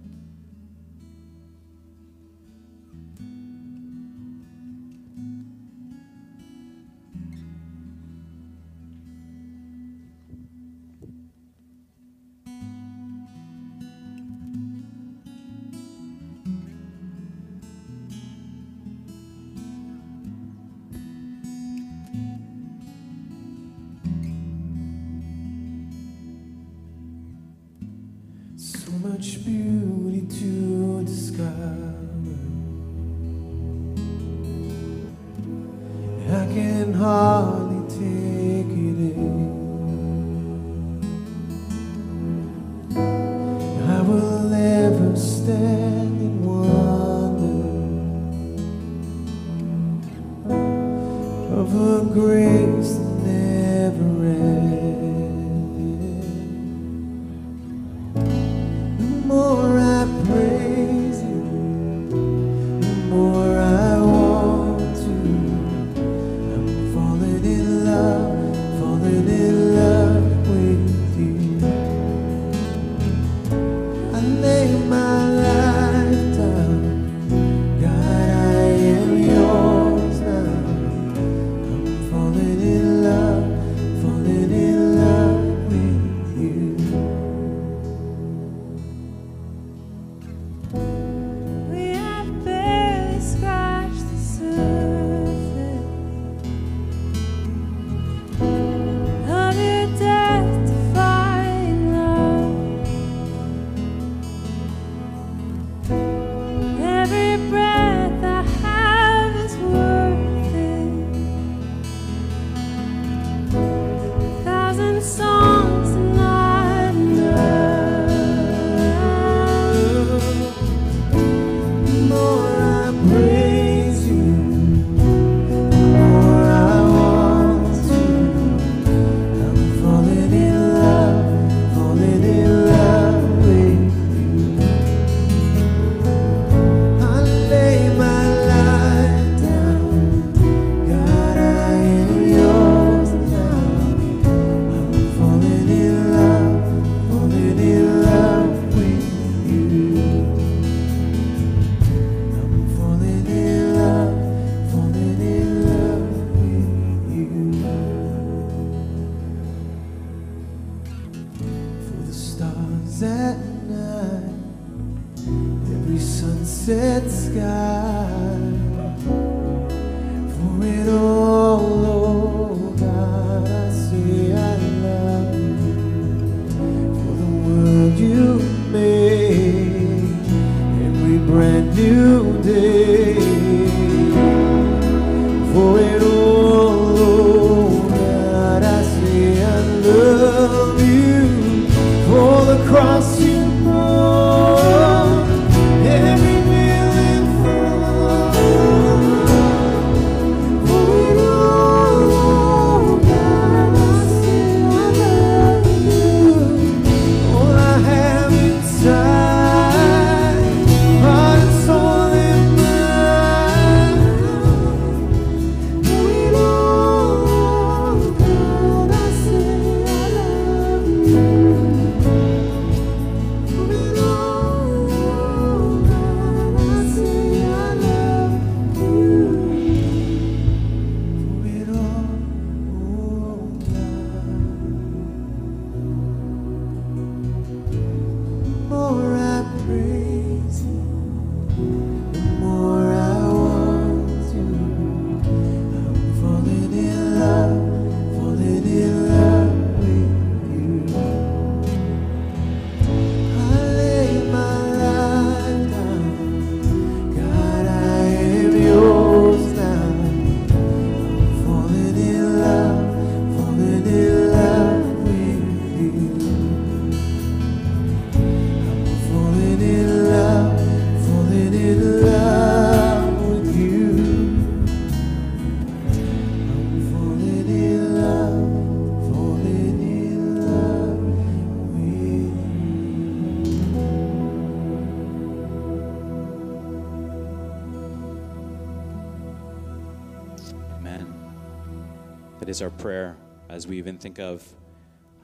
That 292.49 292.53
is 292.53 292.63
our 292.63 292.71
prayer 292.71 293.15
as 293.51 293.67
we 293.67 293.77
even 293.77 293.99
think 293.99 294.19
of 294.19 294.43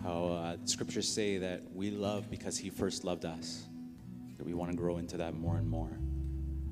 how 0.03 0.25
uh, 0.27 0.57
scriptures 0.67 1.09
say 1.09 1.39
that 1.39 1.63
we 1.75 1.91
love 1.91 2.29
because 2.31 2.59
he 2.59 2.69
first 2.69 3.03
loved 3.03 3.25
us. 3.25 3.65
That 4.37 4.45
we 4.45 4.53
want 4.53 4.73
to 4.73 4.77
grow 4.77 4.99
into 4.99 5.17
that 5.17 5.33
more 5.33 5.57
and 5.57 5.67
more. 5.67 5.89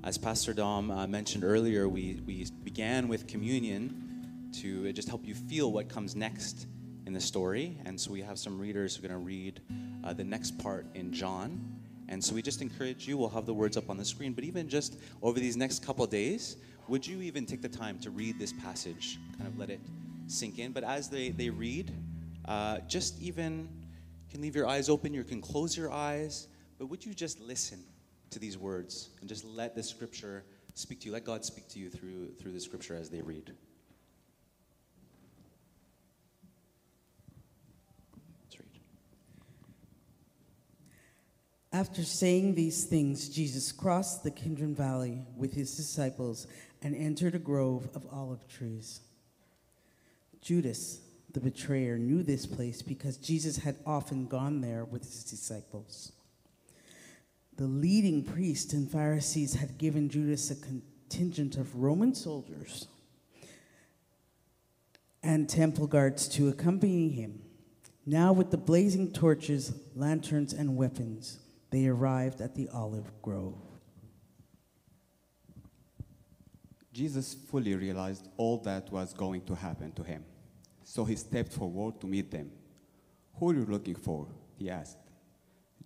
As 0.05 0.19
Pastor 0.19 0.53
Dom 0.53 0.91
uh, 0.91 1.07
mentioned 1.07 1.43
earlier, 1.43 1.88
we, 1.88 2.21
we 2.27 2.47
began 2.65 3.09
with 3.09 3.27
communion 3.27 4.51
to 4.61 4.91
uh, 4.91 4.93
just 4.93 5.09
help 5.09 5.27
you 5.27 5.35
feel 5.35 5.73
what 5.73 5.88
comes 5.88 6.15
next 6.15 6.67
in 7.07 7.15
the 7.15 7.21
story. 7.23 7.79
And 7.87 7.99
so 7.99 8.12
we 8.12 8.21
have 8.21 8.38
some 8.38 8.59
readers 8.59 8.95
who 8.95 9.07
are 9.07 9.09
going 9.09 9.19
to 9.19 9.27
read 9.27 9.62
uh, 10.05 10.12
the 10.12 10.25
next 10.25 10.59
part 10.59 10.85
in 10.93 11.15
John. 11.15 11.65
And 12.11 12.23
so 12.23 12.35
we 12.35 12.43
just 12.43 12.61
encourage 12.61 13.09
you, 13.09 13.17
we'll 13.17 13.31
have 13.31 13.47
the 13.47 13.55
words 13.55 13.79
up 13.79 13.88
on 13.88 13.97
the 13.97 14.05
screen, 14.05 14.35
but 14.35 14.45
even 14.45 14.69
just 14.69 14.99
over 15.23 15.41
these 15.41 15.57
next 15.57 15.83
couple 15.83 16.07
days, 16.07 16.59
would 16.88 17.07
you 17.07 17.23
even 17.23 17.47
take 17.47 17.62
the 17.62 17.71
time 17.71 17.99
to 18.01 18.11
read 18.11 18.38
this 18.38 18.53
passage? 18.53 19.19
Kind 19.38 19.49
of 19.49 19.59
let 19.59 19.71
it 19.71 19.81
sink 20.33 20.59
in. 20.59 20.73
But 20.73 20.85
as 20.85 21.09
they, 21.09 21.31
they 21.31 21.51
read, 21.51 21.92
uh, 22.47 22.79
just 22.88 23.21
even, 23.21 23.68
can 24.31 24.40
leave 24.40 24.57
your 24.57 24.66
eyes 24.66 24.88
open, 24.88 25.14
you 25.14 25.25
can 25.25 25.40
close 25.40 25.77
your 25.77 25.92
eyes, 25.92 26.49
but 26.79 26.87
would 26.87 27.05
you 27.05 27.14
just 27.14 27.40
listen 27.40 27.79
to 28.31 28.38
these 28.38 28.59
words 28.59 29.11
and 29.21 29.29
just 29.29 29.45
let 29.45 29.75
the 29.75 29.83
scripture 29.83 30.45
speak 30.75 31.01
to 31.01 31.07
you? 31.07 31.12
Let 31.12 31.25
God 31.25 31.45
speak 31.45 31.68
to 31.68 31.79
you 31.79 31.90
through, 31.90 32.33
through 32.40 32.53
the 32.53 32.61
scripture 32.61 32.97
as 32.97 33.11
they 33.11 33.23
read. 33.23 33.53
After 41.73 42.03
saying 42.03 42.55
these 42.55 42.85
things, 42.85 43.31
Jesus 43.31 43.73
crossed 43.73 44.25
the 44.25 44.31
Kidron 44.31 44.75
Valley 44.75 45.23
with 45.37 45.55
his 45.55 45.75
disciples 45.75 46.47
and 46.83 46.95
entered 46.95 47.35
a 47.35 47.38
grove 47.38 47.88
of 47.95 48.07
olive 48.12 48.47
trees. 48.47 49.01
Judas, 50.42 51.00
the 51.33 51.40
betrayer, 51.40 51.96
knew 51.96 52.22
this 52.22 52.46
place 52.46 52.83
because 52.83 53.16
Jesus 53.16 53.57
had 53.59 53.76
often 53.87 54.26
gone 54.26 54.61
there 54.61 54.85
with 54.85 55.02
his 55.05 55.24
disciples. 55.24 56.12
The 57.57 57.64
leading 57.64 58.24
priests 58.24 58.72
and 58.72 58.90
Pharisees 58.90 59.55
had 59.55 59.78
given 59.78 60.09
Judas 60.09 60.50
a 60.50 60.57
contingent 60.57 61.57
of 61.57 61.76
Roman 61.76 62.14
soldiers 62.14 62.88
and 65.22 65.48
temple 65.48 65.87
guards 65.87 66.26
to 66.28 66.48
accompany 66.48 67.09
him. 67.11 67.40
Now, 68.05 68.33
with 68.33 68.50
the 68.50 68.57
blazing 68.57 69.12
torches, 69.12 69.72
lanterns, 69.94 70.52
and 70.52 70.76
weapons, 70.76 71.38
they 71.70 71.87
arrived 71.87 72.40
at 72.40 72.57
the 72.57 72.68
olive 72.70 73.11
grove. 73.22 73.55
Jesus 76.92 77.35
fully 77.35 77.74
realized 77.74 78.28
all 78.37 78.59
that 78.59 78.90
was 78.90 79.14
going 79.14 79.42
to 79.42 79.55
happen 79.55 79.92
to 79.92 80.02
him. 80.02 80.24
So 80.85 81.05
he 81.05 81.16
stepped 81.16 81.53
forward 81.53 82.01
to 82.01 82.07
meet 82.07 82.31
them. 82.31 82.51
Who 83.35 83.51
are 83.51 83.55
you 83.55 83.66
looking 83.66 83.95
for? 83.95 84.27
He 84.57 84.71
asked. 84.71 84.99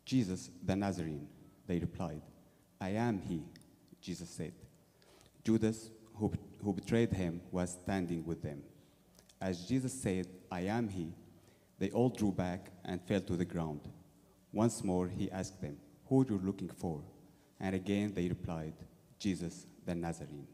Jesus, 0.04 0.50
the 0.64 0.76
Nazarene. 0.76 1.28
They 1.66 1.78
replied. 1.78 2.22
I 2.80 2.90
am 2.90 3.18
he, 3.18 3.42
Jesus 4.00 4.30
said. 4.30 4.52
Judas, 5.44 5.90
who, 6.14 6.32
who 6.62 6.72
betrayed 6.72 7.12
him, 7.12 7.40
was 7.50 7.70
standing 7.82 8.24
with 8.24 8.42
them. 8.42 8.62
As 9.40 9.66
Jesus 9.66 9.92
said, 9.92 10.26
I 10.50 10.60
am 10.62 10.88
he, 10.88 11.12
they 11.78 11.90
all 11.90 12.08
drew 12.08 12.32
back 12.32 12.70
and 12.84 13.02
fell 13.02 13.20
to 13.20 13.36
the 13.36 13.44
ground. 13.44 13.80
Once 14.52 14.82
more 14.82 15.08
he 15.08 15.30
asked 15.30 15.60
them, 15.60 15.76
Who 16.06 16.22
are 16.22 16.26
you 16.26 16.40
looking 16.42 16.70
for? 16.70 17.02
And 17.60 17.74
again 17.74 18.12
they 18.14 18.28
replied, 18.28 18.74
Jesus, 19.18 19.66
the 19.84 19.94
Nazarene. 19.94 20.46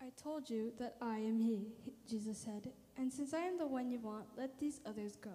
I 0.00 0.09
told 0.22 0.50
you 0.50 0.72
that 0.78 0.96
I 1.00 1.16
am 1.18 1.38
he, 1.38 1.68
Jesus 2.08 2.38
said, 2.38 2.70
and 2.96 3.12
since 3.12 3.32
I 3.32 3.40
am 3.40 3.58
the 3.58 3.66
one 3.66 3.90
you 3.90 4.00
want, 4.00 4.26
let 4.36 4.58
these 4.58 4.80
others 4.84 5.16
go. 5.16 5.30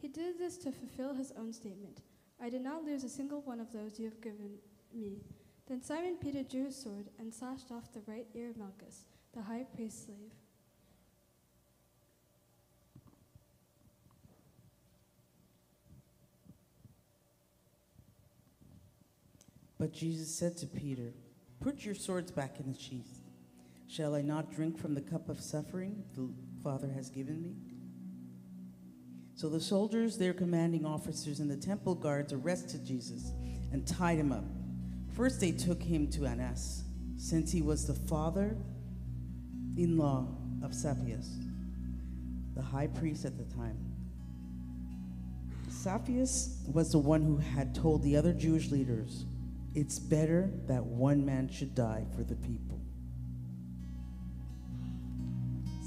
He 0.00 0.08
did 0.08 0.38
this 0.38 0.56
to 0.58 0.72
fulfill 0.72 1.14
his 1.14 1.32
own 1.38 1.52
statement 1.52 2.00
I 2.40 2.48
did 2.50 2.62
not 2.62 2.84
lose 2.84 3.04
a 3.04 3.08
single 3.08 3.40
one 3.42 3.60
of 3.60 3.72
those 3.72 3.98
you 3.98 4.06
have 4.06 4.20
given 4.20 4.58
me. 4.92 5.20
Then 5.66 5.80
Simon 5.82 6.16
Peter 6.20 6.42
drew 6.42 6.66
his 6.66 6.76
sword 6.76 7.06
and 7.18 7.32
slashed 7.32 7.70
off 7.70 7.92
the 7.92 8.02
right 8.06 8.26
ear 8.34 8.50
of 8.50 8.56
Malchus, 8.56 9.04
the 9.34 9.42
high 9.42 9.64
priest's 9.74 10.06
slave. 10.06 10.32
But 19.78 19.92
Jesus 19.92 20.34
said 20.34 20.56
to 20.58 20.66
Peter, 20.66 21.12
Put 21.60 21.84
your 21.84 21.94
swords 21.94 22.30
back 22.30 22.60
in 22.60 22.70
the 22.70 22.78
sheath. 22.78 23.23
Shall 23.94 24.16
I 24.16 24.22
not 24.22 24.50
drink 24.50 24.76
from 24.76 24.92
the 24.92 25.00
cup 25.00 25.28
of 25.28 25.40
suffering 25.40 26.02
the 26.16 26.28
Father 26.64 26.88
has 26.88 27.10
given 27.10 27.40
me? 27.40 27.54
So 29.36 29.48
the 29.48 29.60
soldiers, 29.60 30.18
their 30.18 30.34
commanding 30.34 30.84
officers, 30.84 31.38
and 31.38 31.48
the 31.48 31.56
temple 31.56 31.94
guards 31.94 32.32
arrested 32.32 32.84
Jesus 32.84 33.30
and 33.72 33.86
tied 33.86 34.18
him 34.18 34.32
up. 34.32 34.42
First, 35.14 35.40
they 35.40 35.52
took 35.52 35.80
him 35.80 36.10
to 36.10 36.26
Annas, 36.26 36.82
since 37.18 37.52
he 37.52 37.62
was 37.62 37.86
the 37.86 37.94
father 37.94 38.56
in 39.76 39.96
law 39.96 40.26
of 40.64 40.72
Caiaphas, 40.72 41.28
the 42.56 42.62
high 42.62 42.88
priest 42.88 43.24
at 43.24 43.38
the 43.38 43.44
time. 43.54 43.78
Caiaphas 45.84 46.64
was 46.72 46.90
the 46.90 46.98
one 46.98 47.22
who 47.22 47.36
had 47.36 47.76
told 47.76 48.02
the 48.02 48.16
other 48.16 48.32
Jewish 48.32 48.72
leaders, 48.72 49.24
It's 49.72 50.00
better 50.00 50.50
that 50.66 50.84
one 50.84 51.24
man 51.24 51.48
should 51.48 51.76
die 51.76 52.06
for 52.16 52.24
the 52.24 52.34
people 52.34 52.83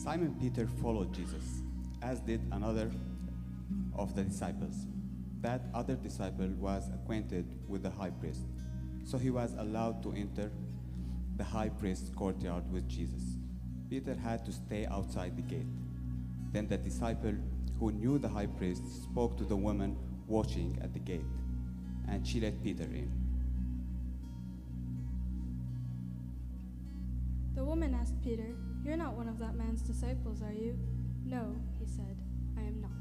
Simon 0.08 0.34
Peter 0.40 0.66
followed 0.82 1.14
Jesus, 1.14 1.64
as 2.02 2.22
did 2.22 2.40
another 2.54 2.90
of 3.94 4.16
the 4.16 4.24
disciples. 4.24 4.86
That 5.42 5.64
other 5.74 5.96
disciple 5.96 6.48
was 6.58 6.90
acquainted 6.94 7.46
with 7.68 7.84
the 7.84 7.90
high 7.90 8.12
priest, 8.12 8.44
so 9.04 9.18
he 9.18 9.32
was 9.32 9.54
allowed 9.60 10.02
to 10.04 10.14
enter 10.14 10.50
the 11.36 11.44
high 11.44 11.68
priest's 11.68 12.10
courtyard 12.16 12.72
with 12.72 12.88
Jesus. 12.88 13.22
Peter 13.90 14.16
had 14.16 14.46
to 14.46 14.54
stay 14.54 14.86
outside 14.86 15.36
the 15.36 15.42
gate. 15.42 15.68
Then 16.54 16.70
the 16.70 16.78
disciple 16.78 17.36
who 17.78 17.92
knew 17.92 18.18
the 18.18 18.30
high 18.30 18.48
priest 18.48 19.04
spoke 19.04 19.36
to 19.40 19.44
the 19.44 19.58
woman 19.58 19.98
watching 20.26 20.80
at 20.82 20.94
the 20.94 21.00
gate, 21.00 21.28
and 22.08 22.26
she 22.26 22.40
let 22.40 22.64
Peter 22.64 22.84
in. 22.84 23.12
The 27.56 27.66
woman 27.66 27.94
asked 27.94 28.22
Peter, 28.24 28.56
you're 28.88 28.96
not 28.96 29.18
one 29.18 29.28
of 29.28 29.38
that 29.40 29.56
man's 29.56 29.82
disciples, 29.82 30.42
are 30.42 30.54
you? 30.54 30.80
No, 31.26 31.58
he 31.78 31.86
said, 31.86 32.16
I 32.58 32.62
am 32.62 32.80
not. 32.80 32.92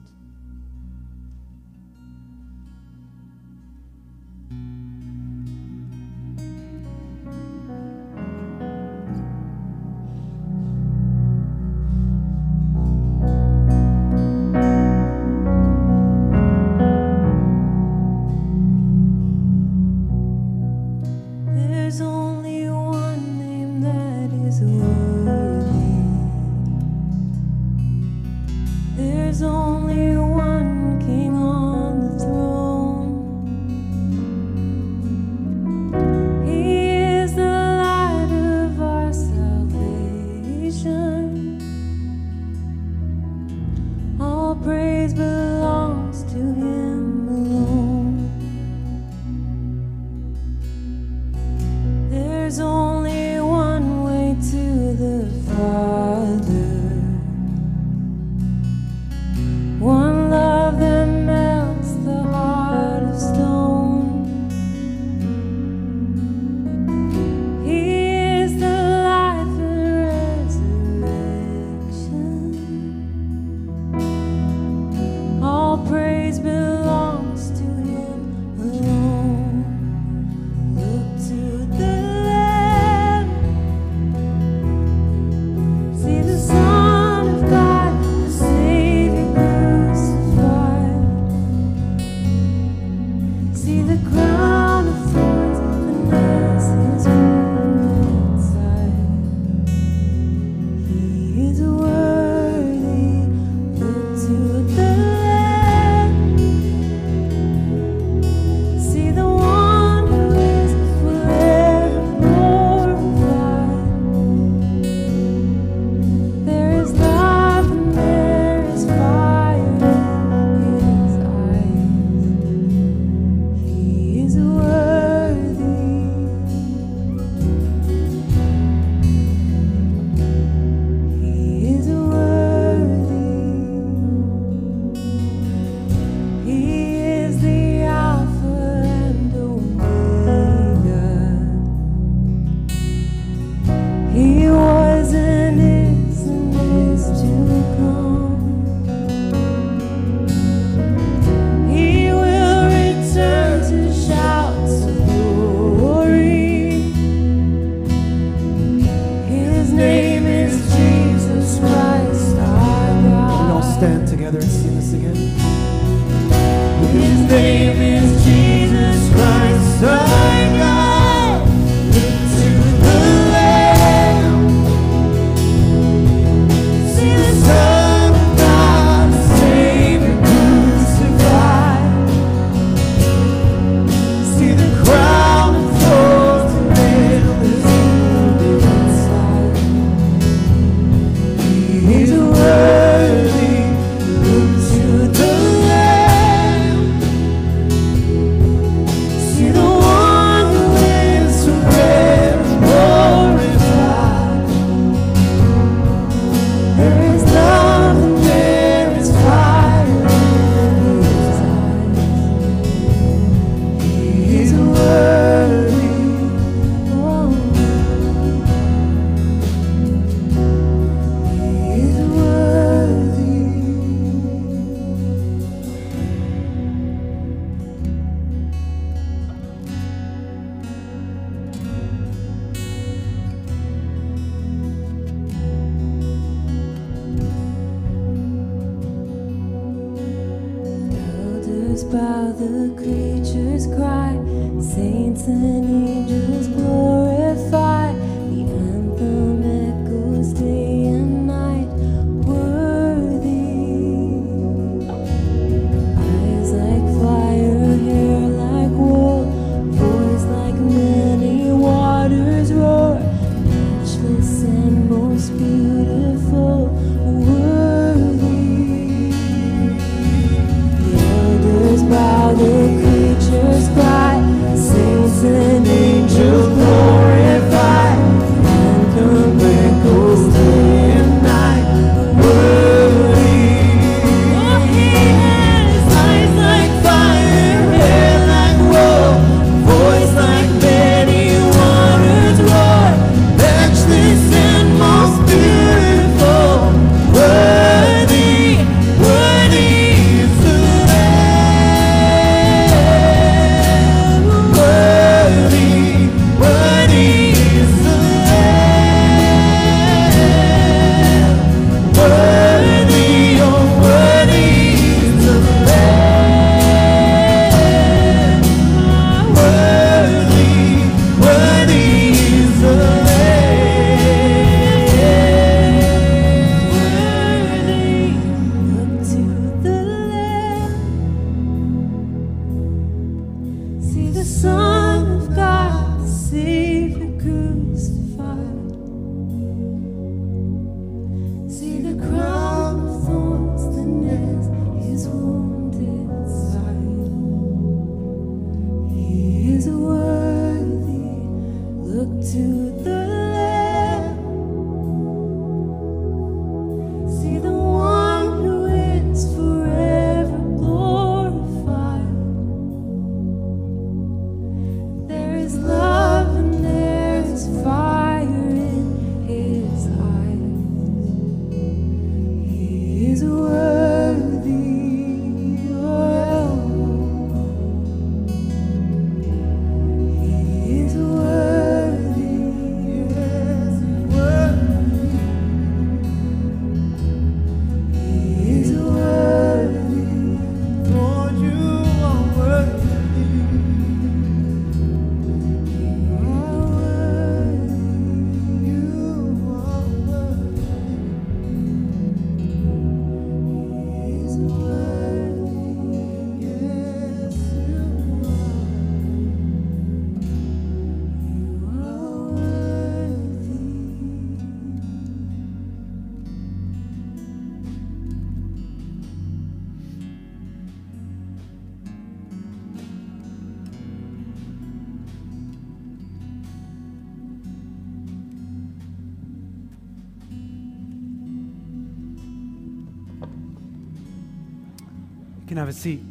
Can 435.56 435.64
have 435.64 435.74
a 435.74 435.78
seat. 435.78 436.02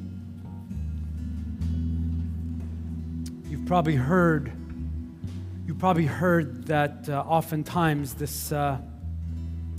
You've 3.48 3.68
probably 3.68 3.94
heard, 3.94 4.52
you 5.68 5.76
probably 5.76 6.08
heard 6.08 6.66
that 6.66 7.08
uh, 7.08 7.24
oftentimes 7.28 8.16
this, 8.16 8.52
uh, 8.52 8.80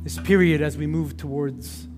this 0.05 0.21
period 0.21 0.63
as 0.63 0.77
we 0.77 0.87
move 0.87 1.17
towards 1.17 1.89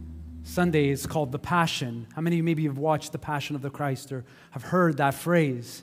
Sunday 0.44 0.88
is 0.88 1.06
called 1.06 1.30
the 1.30 1.38
Passion. 1.38 2.06
How 2.14 2.22
many 2.22 2.36
of 2.36 2.38
you 2.38 2.42
maybe 2.42 2.64
have 2.64 2.78
watched 2.78 3.12
the 3.12 3.18
Passion 3.18 3.54
of 3.54 3.60
the 3.60 3.68
Christ 3.68 4.12
or 4.12 4.24
have 4.52 4.62
heard 4.62 4.96
that 4.96 5.12
phrase? 5.12 5.82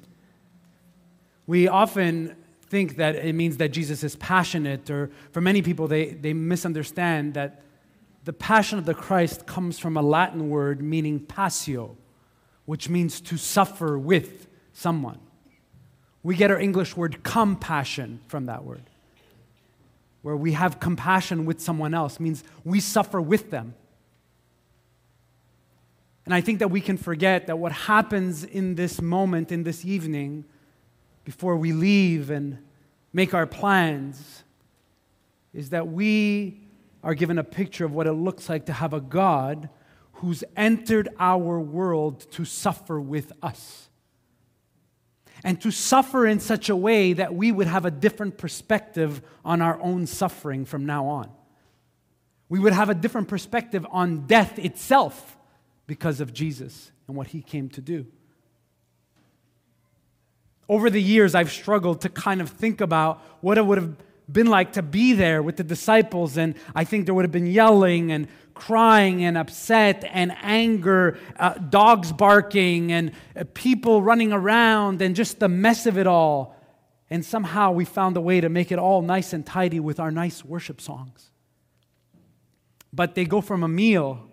We 1.46 1.68
often 1.68 2.36
think 2.68 2.96
that 2.96 3.14
it 3.14 3.36
means 3.36 3.58
that 3.58 3.70
Jesus 3.70 4.04
is 4.04 4.16
passionate, 4.16 4.90
or 4.90 5.12
for 5.32 5.40
many 5.40 5.62
people, 5.62 5.88
they, 5.88 6.16
they 6.16 6.34
misunderstand 6.34 7.36
that 7.36 7.62
the 8.26 8.34
Passion 8.34 8.80
of 8.80 8.86
the 8.86 8.96
Christ 8.96 9.46
comes 9.46 9.78
from 9.78 9.96
a 9.96 10.02
Latin 10.02 10.50
word 10.50 10.82
meaning 10.82 11.20
passio, 11.20 11.96
which 12.66 12.90
means 12.90 13.22
to 13.22 13.38
suffer 13.38 13.98
with 14.00 14.48
someone. 14.74 15.20
We 16.24 16.36
get 16.36 16.50
our 16.50 16.60
English 16.60 16.98
word 16.98 17.24
compassion 17.24 18.20
from 18.28 18.48
that 18.48 18.64
word, 18.64 18.82
where 20.24 20.36
we 20.36 20.54
have 20.54 20.80
compassion 20.80 21.46
with 21.46 21.62
someone 21.62 21.94
else, 21.94 22.20
means 22.20 22.44
we 22.64 22.80
suffer 22.80 23.22
with 23.22 23.52
them. 23.52 23.76
And 26.26 26.34
I 26.34 26.42
think 26.42 26.58
that 26.60 26.70
we 26.70 26.82
can 26.82 26.98
forget 26.98 27.46
that 27.46 27.60
what 27.60 27.72
happens 27.72 28.44
in 28.44 28.74
this 28.74 29.00
moment, 29.00 29.52
in 29.52 29.62
this 29.62 29.86
evening, 29.86 30.46
before 31.26 31.56
we 31.56 31.74
leave 31.74 32.32
and 32.32 32.58
make 33.14 33.36
our 33.36 33.46
plans, 33.46 34.44
is 35.54 35.70
that 35.70 35.88
we 35.88 36.65
are 37.06 37.14
given 37.14 37.38
a 37.38 37.44
picture 37.44 37.86
of 37.86 37.94
what 37.94 38.08
it 38.08 38.14
looks 38.14 38.50
like 38.50 38.66
to 38.66 38.74
have 38.74 38.92
a 38.92 39.00
God 39.00 39.70
who's 40.14 40.44
entered 40.58 41.08
our 41.20 41.60
world 41.60 42.30
to 42.32 42.44
suffer 42.44 43.00
with 43.00 43.32
us. 43.44 43.90
And 45.44 45.62
to 45.62 45.70
suffer 45.70 46.26
in 46.26 46.40
such 46.40 46.68
a 46.68 46.76
way 46.76 47.14
that 47.14 47.36
we 47.36 47.52
would 47.52 47.68
have 47.68 47.86
a 47.86 47.92
different 47.92 48.40
perspective 48.40 49.22
on 49.46 49.62
our 49.62 49.80
own 49.82 50.08
suffering 50.08 50.66
from 50.66 50.88
now 50.88 51.06
on. 51.06 51.30
We 52.50 52.58
would 52.58 52.74
have 52.74 52.90
a 52.90 52.96
different 52.96 53.28
perspective 53.28 53.86
on 53.92 54.26
death 54.26 54.58
itself 54.58 55.38
because 55.86 56.20
of 56.20 56.34
Jesus 56.34 56.92
and 57.08 57.16
what 57.16 57.28
he 57.28 57.44
came 57.44 57.70
to 57.70 57.82
do. 57.82 58.08
Over 60.68 60.90
the 60.90 61.02
years, 61.02 61.36
I've 61.36 61.52
struggled 61.52 62.02
to 62.02 62.10
kind 62.10 62.42
of 62.42 62.50
think 62.50 62.82
about 62.82 63.22
what 63.42 63.60
it 63.60 63.66
would 63.66 63.78
have 63.78 63.96
been 64.32 64.48
like 64.48 64.74
to 64.74 64.82
be 64.82 65.14
there 65.14 65.42
with 65.42 65.58
the 65.58 65.64
disciples. 65.64 66.38
And 66.38 66.56
I 66.74 66.84
think 66.84 67.06
there 67.06 67.14
would 67.14 67.26
have 67.26 67.32
been 67.32 67.48
yelling 67.48 68.12
and 68.12 68.28
crying 68.54 69.24
and 69.24 69.38
upset 69.38 70.04
and 70.10 70.36
anger, 70.42 71.18
uh, 71.38 71.54
dogs 71.56 72.12
barking 72.12 72.92
and 72.92 73.12
uh, 73.36 73.44
people 73.54 74.02
running 74.02 74.32
around 74.32 75.02
and 75.02 75.16
just 75.16 75.40
the 75.40 75.50
mess 75.50 75.86
of 75.86 75.98
it 75.98 76.08
all. 76.08 76.56
And 77.10 77.24
somehow 77.24 77.72
we 77.72 77.86
found 77.86 78.18
a 78.18 78.22
way 78.22 78.42
to 78.42 78.50
make 78.50 78.72
it 78.72 78.80
all 78.80 79.02
nice 79.02 79.34
and 79.34 79.46
tidy 79.46 79.80
with 79.80 80.00
our 80.00 80.10
nice 80.10 80.44
worship 80.44 80.82
songs. 80.82 81.30
But 82.92 83.14
they 83.14 83.26
go 83.26 83.42
from 83.42 83.62
a 83.62 83.68
meal, 83.68 84.28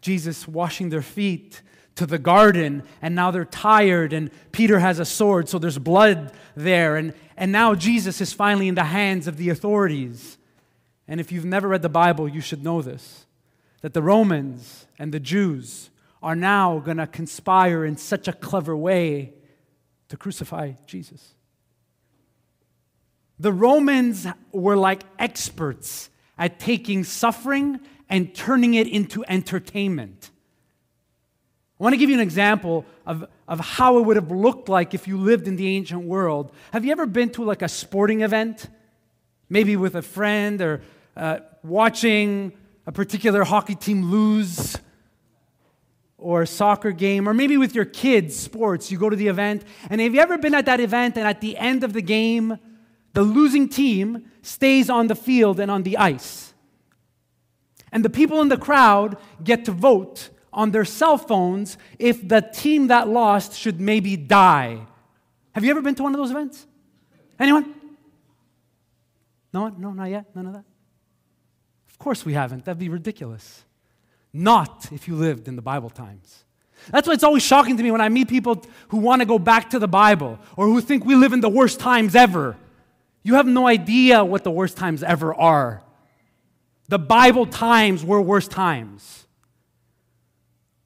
Jesus 0.00 0.48
washing 0.48 0.90
their 0.90 1.02
feet, 1.02 1.60
to 1.96 2.06
the 2.06 2.18
garden, 2.18 2.82
and 3.00 3.14
now 3.14 3.30
they're 3.30 3.44
tired, 3.44 4.12
and 4.12 4.30
Peter 4.52 4.80
has 4.80 4.98
a 4.98 5.04
sword, 5.04 5.48
so 5.48 5.58
there's 5.58 5.78
blood 5.78 6.32
there. 6.56 6.96
And, 6.96 7.14
and 7.36 7.52
now 7.52 7.74
Jesus 7.74 8.20
is 8.20 8.32
finally 8.32 8.68
in 8.68 8.74
the 8.74 8.84
hands 8.84 9.28
of 9.28 9.36
the 9.36 9.48
authorities. 9.50 10.38
And 11.06 11.20
if 11.20 11.30
you've 11.30 11.44
never 11.44 11.68
read 11.68 11.82
the 11.82 11.88
Bible, 11.88 12.28
you 12.28 12.40
should 12.40 12.64
know 12.64 12.82
this 12.82 13.26
that 13.82 13.92
the 13.92 14.02
Romans 14.02 14.86
and 14.98 15.12
the 15.12 15.20
Jews 15.20 15.90
are 16.22 16.34
now 16.34 16.78
going 16.78 16.96
to 16.96 17.06
conspire 17.06 17.84
in 17.84 17.98
such 17.98 18.26
a 18.26 18.32
clever 18.32 18.74
way 18.74 19.34
to 20.08 20.16
crucify 20.16 20.72
Jesus. 20.86 21.34
The 23.38 23.52
Romans 23.52 24.26
were 24.50 24.76
like 24.76 25.02
experts 25.18 26.08
at 26.38 26.58
taking 26.58 27.04
suffering 27.04 27.78
and 28.08 28.34
turning 28.34 28.72
it 28.72 28.88
into 28.88 29.22
entertainment. 29.28 30.30
I 31.78 31.82
want 31.82 31.92
to 31.92 31.96
give 31.96 32.08
you 32.08 32.14
an 32.14 32.22
example 32.22 32.84
of, 33.04 33.26
of 33.48 33.58
how 33.58 33.98
it 33.98 34.02
would 34.02 34.16
have 34.16 34.30
looked 34.30 34.68
like 34.68 34.94
if 34.94 35.08
you 35.08 35.18
lived 35.18 35.48
in 35.48 35.56
the 35.56 35.66
ancient 35.76 36.02
world. 36.02 36.52
Have 36.72 36.84
you 36.84 36.92
ever 36.92 37.04
been 37.04 37.30
to 37.30 37.42
like 37.42 37.62
a 37.62 37.68
sporting 37.68 38.20
event? 38.20 38.68
Maybe 39.48 39.74
with 39.76 39.96
a 39.96 40.02
friend 40.02 40.60
or 40.62 40.82
uh, 41.16 41.40
watching 41.64 42.52
a 42.86 42.92
particular 42.92 43.42
hockey 43.42 43.74
team 43.74 44.10
lose 44.10 44.76
or 46.16 46.42
a 46.42 46.46
soccer 46.46 46.92
game, 46.92 47.28
or 47.28 47.34
maybe 47.34 47.58
with 47.58 47.74
your 47.74 47.84
kids' 47.84 48.34
sports. 48.34 48.90
You 48.90 48.98
go 48.98 49.10
to 49.10 49.16
the 49.16 49.28
event, 49.28 49.62
and 49.90 50.00
have 50.00 50.14
you 50.14 50.20
ever 50.20 50.38
been 50.38 50.54
at 50.54 50.64
that 50.64 50.80
event 50.80 51.18
and 51.18 51.26
at 51.26 51.42
the 51.42 51.58
end 51.58 51.84
of 51.84 51.92
the 51.92 52.00
game, 52.00 52.56
the 53.12 53.22
losing 53.22 53.68
team 53.68 54.30
stays 54.40 54.88
on 54.88 55.08
the 55.08 55.14
field 55.14 55.60
and 55.60 55.70
on 55.70 55.82
the 55.82 55.98
ice? 55.98 56.54
And 57.92 58.04
the 58.04 58.10
people 58.10 58.40
in 58.40 58.48
the 58.48 58.56
crowd 58.56 59.18
get 59.42 59.66
to 59.66 59.72
vote 59.72 60.30
on 60.54 60.70
their 60.70 60.84
cell 60.84 61.18
phones 61.18 61.76
if 61.98 62.26
the 62.26 62.40
team 62.40 62.88
that 62.88 63.08
lost 63.08 63.58
should 63.58 63.80
maybe 63.80 64.16
die. 64.16 64.80
Have 65.52 65.64
you 65.64 65.70
ever 65.70 65.82
been 65.82 65.94
to 65.96 66.02
one 66.02 66.14
of 66.14 66.18
those 66.18 66.30
events? 66.30 66.66
Anyone? 67.38 67.74
No 69.52 69.62
one? 69.62 69.80
No, 69.80 69.92
not 69.92 70.10
yet? 70.10 70.34
None 70.34 70.46
of 70.46 70.52
that? 70.54 70.64
Of 71.88 71.98
course 71.98 72.24
we 72.24 72.32
haven't. 72.32 72.64
That'd 72.64 72.78
be 72.78 72.88
ridiculous. 72.88 73.64
Not 74.32 74.88
if 74.92 75.06
you 75.06 75.14
lived 75.14 75.46
in 75.46 75.56
the 75.56 75.62
Bible 75.62 75.90
times. 75.90 76.44
That's 76.90 77.06
why 77.06 77.14
it's 77.14 77.24
always 77.24 77.42
shocking 77.42 77.76
to 77.76 77.82
me 77.82 77.90
when 77.90 78.00
I 78.00 78.08
meet 78.08 78.28
people 78.28 78.64
who 78.88 78.98
want 78.98 79.20
to 79.20 79.26
go 79.26 79.38
back 79.38 79.70
to 79.70 79.78
the 79.78 79.88
Bible 79.88 80.38
or 80.56 80.66
who 80.66 80.80
think 80.80 81.04
we 81.04 81.14
live 81.14 81.32
in 81.32 81.40
the 81.40 81.48
worst 81.48 81.80
times 81.80 82.14
ever. 82.14 82.56
You 83.22 83.34
have 83.34 83.46
no 83.46 83.66
idea 83.66 84.24
what 84.24 84.44
the 84.44 84.50
worst 84.50 84.76
times 84.76 85.02
ever 85.02 85.34
are. 85.34 85.82
The 86.88 86.98
Bible 86.98 87.46
times 87.46 88.04
were 88.04 88.20
worst 88.20 88.50
times 88.50 89.24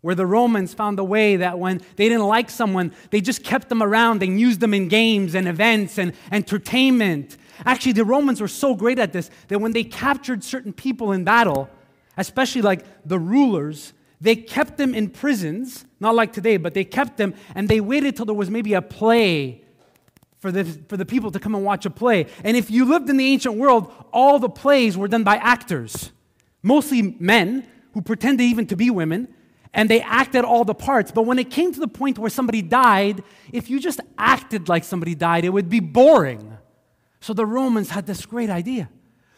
where 0.00 0.14
the 0.14 0.26
Romans 0.26 0.74
found 0.74 0.98
a 0.98 1.04
way 1.04 1.36
that 1.36 1.58
when 1.58 1.78
they 1.96 2.08
didn't 2.08 2.26
like 2.26 2.50
someone, 2.50 2.92
they 3.10 3.20
just 3.20 3.42
kept 3.42 3.68
them 3.68 3.82
around 3.82 4.22
and 4.22 4.38
used 4.38 4.60
them 4.60 4.72
in 4.72 4.88
games 4.88 5.34
and 5.34 5.48
events 5.48 5.98
and 5.98 6.12
entertainment. 6.30 7.36
Actually, 7.64 7.92
the 7.92 8.04
Romans 8.04 8.40
were 8.40 8.48
so 8.48 8.74
great 8.74 8.98
at 8.98 9.12
this 9.12 9.30
that 9.48 9.58
when 9.60 9.72
they 9.72 9.82
captured 9.82 10.44
certain 10.44 10.72
people 10.72 11.10
in 11.12 11.24
battle, 11.24 11.68
especially 12.16 12.62
like 12.62 12.84
the 13.04 13.18
rulers, 13.18 13.92
they 14.20 14.36
kept 14.36 14.76
them 14.76 14.94
in 14.94 15.10
prisons, 15.10 15.84
not 15.98 16.14
like 16.14 16.32
today, 16.32 16.56
but 16.56 16.74
they 16.74 16.84
kept 16.84 17.16
them 17.16 17.34
and 17.54 17.68
they 17.68 17.80
waited 17.80 18.16
till 18.16 18.26
there 18.26 18.34
was 18.34 18.50
maybe 18.50 18.74
a 18.74 18.82
play 18.82 19.62
for 20.38 20.52
the, 20.52 20.64
for 20.88 20.96
the 20.96 21.06
people 21.06 21.32
to 21.32 21.40
come 21.40 21.56
and 21.56 21.64
watch 21.64 21.84
a 21.86 21.90
play. 21.90 22.26
And 22.44 22.56
if 22.56 22.70
you 22.70 22.84
lived 22.84 23.10
in 23.10 23.16
the 23.16 23.26
ancient 23.26 23.56
world, 23.56 23.92
all 24.12 24.38
the 24.38 24.48
plays 24.48 24.96
were 24.96 25.08
done 25.08 25.24
by 25.24 25.36
actors, 25.36 26.12
mostly 26.62 27.16
men 27.18 27.66
who 27.94 28.02
pretended 28.02 28.44
even 28.44 28.66
to 28.66 28.76
be 28.76 28.90
women 28.90 29.34
and 29.74 29.88
they 29.88 30.00
acted 30.00 30.44
all 30.44 30.64
the 30.64 30.74
parts. 30.74 31.10
But 31.10 31.22
when 31.22 31.38
it 31.38 31.50
came 31.50 31.72
to 31.72 31.80
the 31.80 31.88
point 31.88 32.18
where 32.18 32.30
somebody 32.30 32.62
died, 32.62 33.22
if 33.52 33.70
you 33.70 33.80
just 33.80 34.00
acted 34.16 34.68
like 34.68 34.84
somebody 34.84 35.14
died, 35.14 35.44
it 35.44 35.50
would 35.50 35.68
be 35.68 35.80
boring. 35.80 36.56
So 37.20 37.32
the 37.34 37.46
Romans 37.46 37.90
had 37.90 38.06
this 38.06 38.24
great 38.24 38.50
idea. 38.50 38.88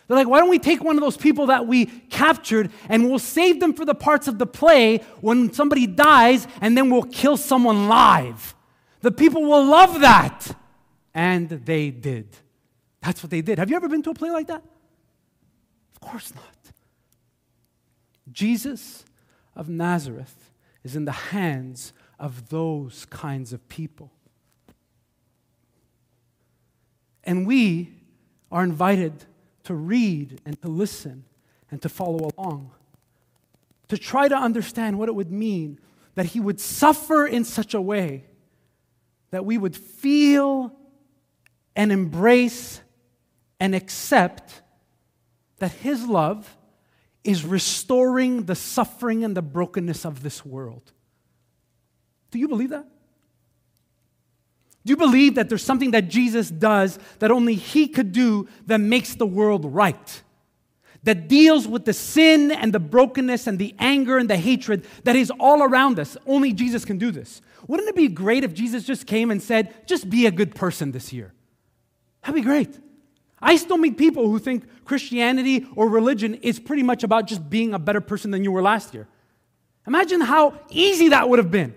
They're 0.06 0.16
like, 0.16 0.28
why 0.28 0.40
don't 0.40 0.50
we 0.50 0.58
take 0.58 0.82
one 0.82 0.96
of 0.96 1.02
those 1.02 1.16
people 1.16 1.46
that 1.46 1.66
we 1.68 1.86
captured 1.86 2.72
and 2.88 3.08
we'll 3.08 3.20
save 3.20 3.60
them 3.60 3.72
for 3.72 3.84
the 3.84 3.94
parts 3.94 4.26
of 4.26 4.38
the 4.38 4.46
play 4.46 4.98
when 5.20 5.52
somebody 5.52 5.86
dies 5.86 6.48
and 6.60 6.76
then 6.76 6.90
we'll 6.90 7.04
kill 7.04 7.36
someone 7.36 7.88
live? 7.88 8.54
The 9.02 9.12
people 9.12 9.42
will 9.42 9.64
love 9.64 10.00
that. 10.00 10.56
And 11.14 11.48
they 11.48 11.90
did. 11.90 12.36
That's 13.02 13.22
what 13.22 13.30
they 13.30 13.40
did. 13.40 13.58
Have 13.58 13.70
you 13.70 13.76
ever 13.76 13.88
been 13.88 14.02
to 14.02 14.10
a 14.10 14.14
play 14.14 14.30
like 14.30 14.48
that? 14.48 14.62
Of 15.94 16.00
course 16.00 16.34
not. 16.34 16.44
Jesus 18.32 19.04
of 19.60 19.68
Nazareth 19.68 20.50
is 20.82 20.96
in 20.96 21.04
the 21.04 21.12
hands 21.12 21.92
of 22.18 22.48
those 22.48 23.04
kinds 23.10 23.52
of 23.52 23.68
people. 23.68 24.10
And 27.22 27.46
we 27.46 27.92
are 28.50 28.64
invited 28.64 29.26
to 29.64 29.74
read 29.74 30.40
and 30.46 30.60
to 30.62 30.68
listen 30.68 31.24
and 31.70 31.82
to 31.82 31.90
follow 31.90 32.30
along, 32.38 32.70
to 33.88 33.98
try 33.98 34.28
to 34.28 34.34
understand 34.34 34.98
what 34.98 35.10
it 35.10 35.14
would 35.14 35.30
mean 35.30 35.78
that 36.14 36.26
he 36.26 36.40
would 36.40 36.58
suffer 36.58 37.26
in 37.26 37.44
such 37.44 37.74
a 37.74 37.82
way 37.82 38.24
that 39.30 39.44
we 39.44 39.58
would 39.58 39.76
feel 39.76 40.72
and 41.76 41.92
embrace 41.92 42.80
and 43.60 43.74
accept 43.74 44.62
that 45.58 45.70
his 45.70 46.06
love 46.06 46.56
is 47.24 47.44
restoring 47.44 48.44
the 48.44 48.54
suffering 48.54 49.24
and 49.24 49.36
the 49.36 49.42
brokenness 49.42 50.04
of 50.04 50.22
this 50.22 50.44
world. 50.44 50.92
Do 52.30 52.38
you 52.38 52.48
believe 52.48 52.70
that? 52.70 52.86
Do 54.84 54.92
you 54.92 54.96
believe 54.96 55.34
that 55.34 55.48
there's 55.48 55.62
something 55.62 55.90
that 55.90 56.08
Jesus 56.08 56.48
does 56.48 56.98
that 57.18 57.30
only 57.30 57.54
He 57.54 57.86
could 57.88 58.12
do 58.12 58.48
that 58.66 58.78
makes 58.78 59.14
the 59.14 59.26
world 59.26 59.64
right? 59.66 60.22
that 61.02 61.28
deals 61.28 61.66
with 61.66 61.84
the 61.84 61.92
sin 61.92 62.50
and 62.50 62.72
the 62.72 62.80
brokenness 62.80 63.46
and 63.46 63.58
the 63.58 63.74
anger 63.78 64.18
and 64.18 64.28
the 64.28 64.36
hatred 64.36 64.86
that 65.04 65.16
is 65.16 65.32
all 65.40 65.62
around 65.62 65.98
us. 65.98 66.16
Only 66.26 66.52
Jesus 66.52 66.84
can 66.84 66.98
do 66.98 67.10
this. 67.10 67.40
Wouldn't 67.66 67.88
it 67.88 67.96
be 67.96 68.08
great 68.08 68.44
if 68.44 68.52
Jesus 68.52 68.84
just 68.84 69.06
came 69.06 69.30
and 69.30 69.42
said, 69.42 69.86
just 69.86 70.10
be 70.10 70.26
a 70.26 70.30
good 70.30 70.54
person 70.54 70.92
this 70.92 71.12
year? 71.12 71.32
That'd 72.22 72.34
be 72.34 72.42
great. 72.42 72.78
I 73.42 73.56
still 73.56 73.78
meet 73.78 73.96
people 73.96 74.28
who 74.28 74.38
think 74.38 74.64
Christianity 74.84 75.66
or 75.74 75.88
religion 75.88 76.34
is 76.34 76.60
pretty 76.60 76.82
much 76.82 77.02
about 77.04 77.26
just 77.26 77.48
being 77.48 77.72
a 77.74 77.78
better 77.78 78.00
person 78.00 78.30
than 78.30 78.44
you 78.44 78.52
were 78.52 78.62
last 78.62 78.92
year. 78.92 79.08
Imagine 79.86 80.20
how 80.20 80.58
easy 80.68 81.08
that 81.08 81.28
would 81.28 81.38
have 81.38 81.50
been 81.50 81.74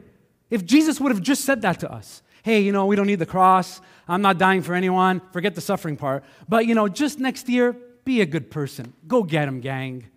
if 0.50 0.66
Jesus 0.66 1.00
would 1.00 1.12
have 1.12 1.22
just 1.22 1.46
said 1.46 1.62
that 1.62 1.80
to 1.80 1.92
us. 1.92 2.22
Hey, 2.44 2.60
you 2.60 2.74
know, 2.74 2.86
we 2.86 2.96
don't 2.98 3.08
need 3.08 3.20
the 3.20 3.26
cross. 3.26 3.80
I'm 4.08 4.22
not 4.22 4.38
dying 4.38 4.62
for 4.62 4.74
anyone. 4.74 5.22
Forget 5.32 5.56
the 5.56 5.62
suffering 5.62 5.96
part. 5.96 6.26
But, 6.50 6.66
you 6.66 6.76
know, 6.76 6.90
just 6.90 7.20
next 7.20 7.48
year, 7.48 7.76
be 8.04 8.20
a 8.20 8.26
good 8.26 8.52
person. 8.52 8.94
Go 9.08 9.24
get 9.24 9.48
him, 9.48 9.62
gang. 9.62 10.08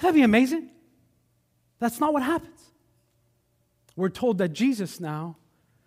That'd 0.00 0.14
be 0.14 0.22
amazing. 0.22 0.70
That's 1.78 2.00
not 2.00 2.14
what 2.14 2.22
happens. 2.22 2.60
We're 3.94 4.08
told 4.08 4.38
that 4.38 4.54
Jesus 4.54 5.00
now 5.00 5.36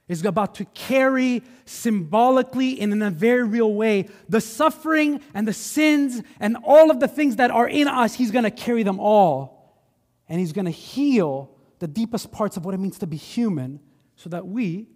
is 0.07 0.23
about 0.23 0.55
to 0.55 0.65
carry 0.65 1.41
symbolically 1.65 2.79
and 2.79 2.93
in 2.93 3.01
a 3.01 3.09
very 3.09 3.43
real 3.43 3.73
way 3.73 4.07
the 4.29 4.39
suffering 4.39 5.19
and 5.33 5.47
the 5.47 5.53
sins 5.53 6.21
and 6.39 6.57
all 6.63 6.91
of 6.91 6.99
the 6.99 7.07
things 7.07 7.37
that 7.37 7.49
are 7.49 7.67
in 7.67 7.87
us. 7.87 8.13
He's 8.13 8.31
going 8.31 8.43
to 8.43 8.51
carry 8.51 8.83
them 8.83 8.99
all. 8.99 9.55
And 10.29 10.39
he's 10.39 10.53
going 10.53 10.65
to 10.65 10.71
heal 10.71 11.51
the 11.79 11.87
deepest 11.87 12.31
parts 12.31 12.57
of 12.57 12.65
what 12.65 12.73
it 12.73 12.79
means 12.79 12.99
to 12.99 13.07
be 13.07 13.17
human 13.17 13.79
so 14.15 14.29
that 14.29 14.47
we, 14.47 14.87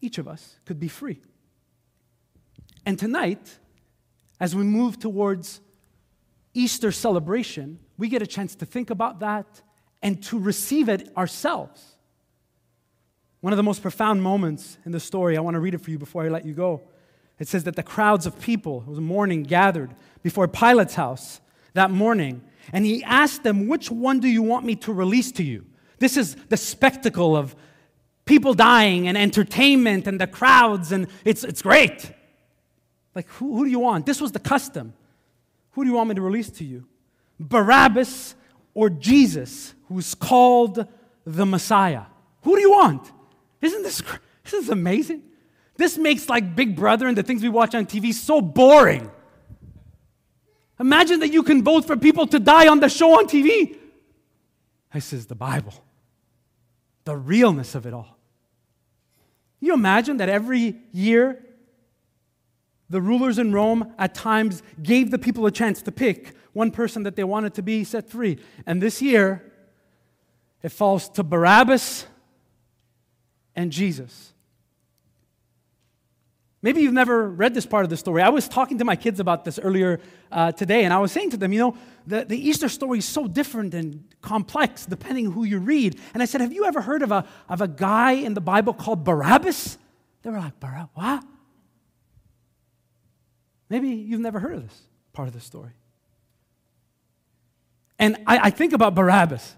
each 0.00 0.18
of 0.18 0.26
us, 0.26 0.58
could 0.64 0.80
be 0.80 0.88
free. 0.88 1.20
And 2.84 2.98
tonight, 2.98 3.58
as 4.40 4.54
we 4.54 4.64
move 4.64 4.98
towards 4.98 5.60
Easter 6.54 6.90
celebration, 6.90 7.78
we 7.98 8.08
get 8.08 8.22
a 8.22 8.26
chance 8.26 8.54
to 8.56 8.66
think 8.66 8.90
about 8.90 9.20
that 9.20 9.62
and 10.02 10.22
to 10.24 10.38
receive 10.38 10.88
it 10.88 11.14
ourselves. 11.16 11.97
One 13.40 13.52
of 13.52 13.56
the 13.56 13.62
most 13.62 13.82
profound 13.82 14.22
moments 14.22 14.78
in 14.84 14.92
the 14.92 15.00
story, 15.00 15.36
I 15.36 15.40
want 15.40 15.54
to 15.54 15.60
read 15.60 15.74
it 15.74 15.80
for 15.80 15.90
you 15.90 15.98
before 15.98 16.24
I 16.24 16.28
let 16.28 16.44
you 16.44 16.54
go. 16.54 16.82
It 17.38 17.46
says 17.46 17.64
that 17.64 17.76
the 17.76 17.82
crowds 17.82 18.26
of 18.26 18.40
people, 18.40 18.82
it 18.86 18.88
was 18.88 18.98
a 18.98 19.02
morning, 19.02 19.44
gathered 19.44 19.94
before 20.22 20.48
Pilate's 20.48 20.94
house 20.94 21.40
that 21.74 21.90
morning, 21.90 22.42
and 22.72 22.84
he 22.84 23.04
asked 23.04 23.44
them, 23.44 23.68
Which 23.68 23.90
one 23.90 24.18
do 24.18 24.28
you 24.28 24.42
want 24.42 24.66
me 24.66 24.74
to 24.76 24.92
release 24.92 25.30
to 25.32 25.44
you? 25.44 25.64
This 26.00 26.16
is 26.16 26.34
the 26.48 26.56
spectacle 26.56 27.36
of 27.36 27.54
people 28.24 28.54
dying 28.54 29.06
and 29.06 29.16
entertainment 29.16 30.06
and 30.06 30.20
the 30.20 30.26
crowds, 30.26 30.90
and 30.90 31.06
it's, 31.24 31.44
it's 31.44 31.62
great. 31.62 32.12
Like, 33.14 33.28
who, 33.28 33.56
who 33.56 33.64
do 33.64 33.70
you 33.70 33.78
want? 33.78 34.04
This 34.04 34.20
was 34.20 34.32
the 34.32 34.40
custom. 34.40 34.92
Who 35.72 35.84
do 35.84 35.90
you 35.90 35.96
want 35.96 36.08
me 36.08 36.14
to 36.16 36.22
release 36.22 36.50
to 36.50 36.64
you? 36.64 36.86
Barabbas 37.38 38.34
or 38.74 38.90
Jesus, 38.90 39.74
who's 39.86 40.14
called 40.14 40.86
the 41.24 41.46
Messiah? 41.46 42.02
Who 42.42 42.56
do 42.56 42.60
you 42.60 42.70
want? 42.70 43.12
Isn't 43.60 43.82
this, 43.82 44.02
this 44.44 44.52
is 44.54 44.68
amazing? 44.68 45.22
This 45.76 45.96
makes 45.96 46.28
like 46.28 46.56
Big 46.56 46.76
Brother 46.76 47.06
and 47.06 47.16
the 47.16 47.22
things 47.22 47.42
we 47.42 47.48
watch 47.48 47.74
on 47.74 47.86
TV 47.86 48.12
so 48.12 48.40
boring. 48.40 49.10
Imagine 50.80 51.20
that 51.20 51.32
you 51.32 51.42
can 51.42 51.62
vote 51.62 51.86
for 51.86 51.96
people 51.96 52.26
to 52.28 52.38
die 52.38 52.68
on 52.68 52.80
the 52.80 52.88
show 52.88 53.18
on 53.18 53.26
TV. 53.26 53.76
This 54.92 55.12
is 55.12 55.26
the 55.26 55.34
Bible, 55.34 55.74
the 57.04 57.16
realness 57.16 57.74
of 57.74 57.86
it 57.86 57.92
all. 57.92 58.16
You 59.60 59.74
imagine 59.74 60.18
that 60.18 60.28
every 60.28 60.76
year 60.92 61.44
the 62.90 63.00
rulers 63.00 63.38
in 63.38 63.52
Rome 63.52 63.92
at 63.98 64.14
times 64.14 64.62
gave 64.82 65.10
the 65.10 65.18
people 65.18 65.46
a 65.46 65.50
chance 65.50 65.82
to 65.82 65.92
pick 65.92 66.34
one 66.52 66.70
person 66.70 67.02
that 67.02 67.16
they 67.16 67.24
wanted 67.24 67.54
to 67.54 67.62
be 67.62 67.84
set 67.84 68.08
free. 68.08 68.38
And 68.66 68.82
this 68.82 69.02
year, 69.02 69.52
it 70.62 70.70
falls 70.70 71.08
to 71.10 71.22
Barabbas 71.22 72.06
and 73.58 73.72
Jesus. 73.72 74.32
Maybe 76.62 76.80
you've 76.80 76.92
never 76.92 77.28
read 77.28 77.54
this 77.54 77.66
part 77.66 77.82
of 77.82 77.90
the 77.90 77.96
story. 77.96 78.22
I 78.22 78.28
was 78.28 78.48
talking 78.48 78.78
to 78.78 78.84
my 78.84 78.94
kids 78.94 79.18
about 79.18 79.44
this 79.44 79.58
earlier 79.58 80.00
uh, 80.30 80.52
today, 80.52 80.84
and 80.84 80.94
I 80.94 80.98
was 80.98 81.10
saying 81.10 81.30
to 81.30 81.36
them, 81.36 81.52
you 81.52 81.58
know, 81.58 81.76
the, 82.06 82.24
the 82.24 82.38
Easter 82.38 82.68
story 82.68 82.98
is 82.98 83.04
so 83.04 83.26
different 83.26 83.74
and 83.74 84.04
complex 84.22 84.86
depending 84.86 85.32
who 85.32 85.42
you 85.42 85.58
read. 85.58 85.98
And 86.14 86.22
I 86.22 86.26
said, 86.26 86.40
Have 86.40 86.52
you 86.52 86.66
ever 86.66 86.80
heard 86.80 87.02
of 87.02 87.10
a, 87.10 87.26
of 87.48 87.60
a 87.60 87.66
guy 87.66 88.12
in 88.12 88.34
the 88.34 88.40
Bible 88.40 88.72
called 88.72 89.02
Barabbas? 89.02 89.76
They 90.22 90.30
were 90.30 90.38
like, 90.38 90.60
Barabbas? 90.60 90.90
What? 90.94 91.24
Maybe 93.68 93.88
you've 93.88 94.20
never 94.20 94.38
heard 94.38 94.54
of 94.54 94.62
this 94.62 94.80
part 95.12 95.26
of 95.26 95.34
the 95.34 95.40
story. 95.40 95.72
And 97.98 98.18
I, 98.24 98.38
I 98.38 98.50
think 98.50 98.72
about 98.72 98.94
Barabbas. 98.94 99.56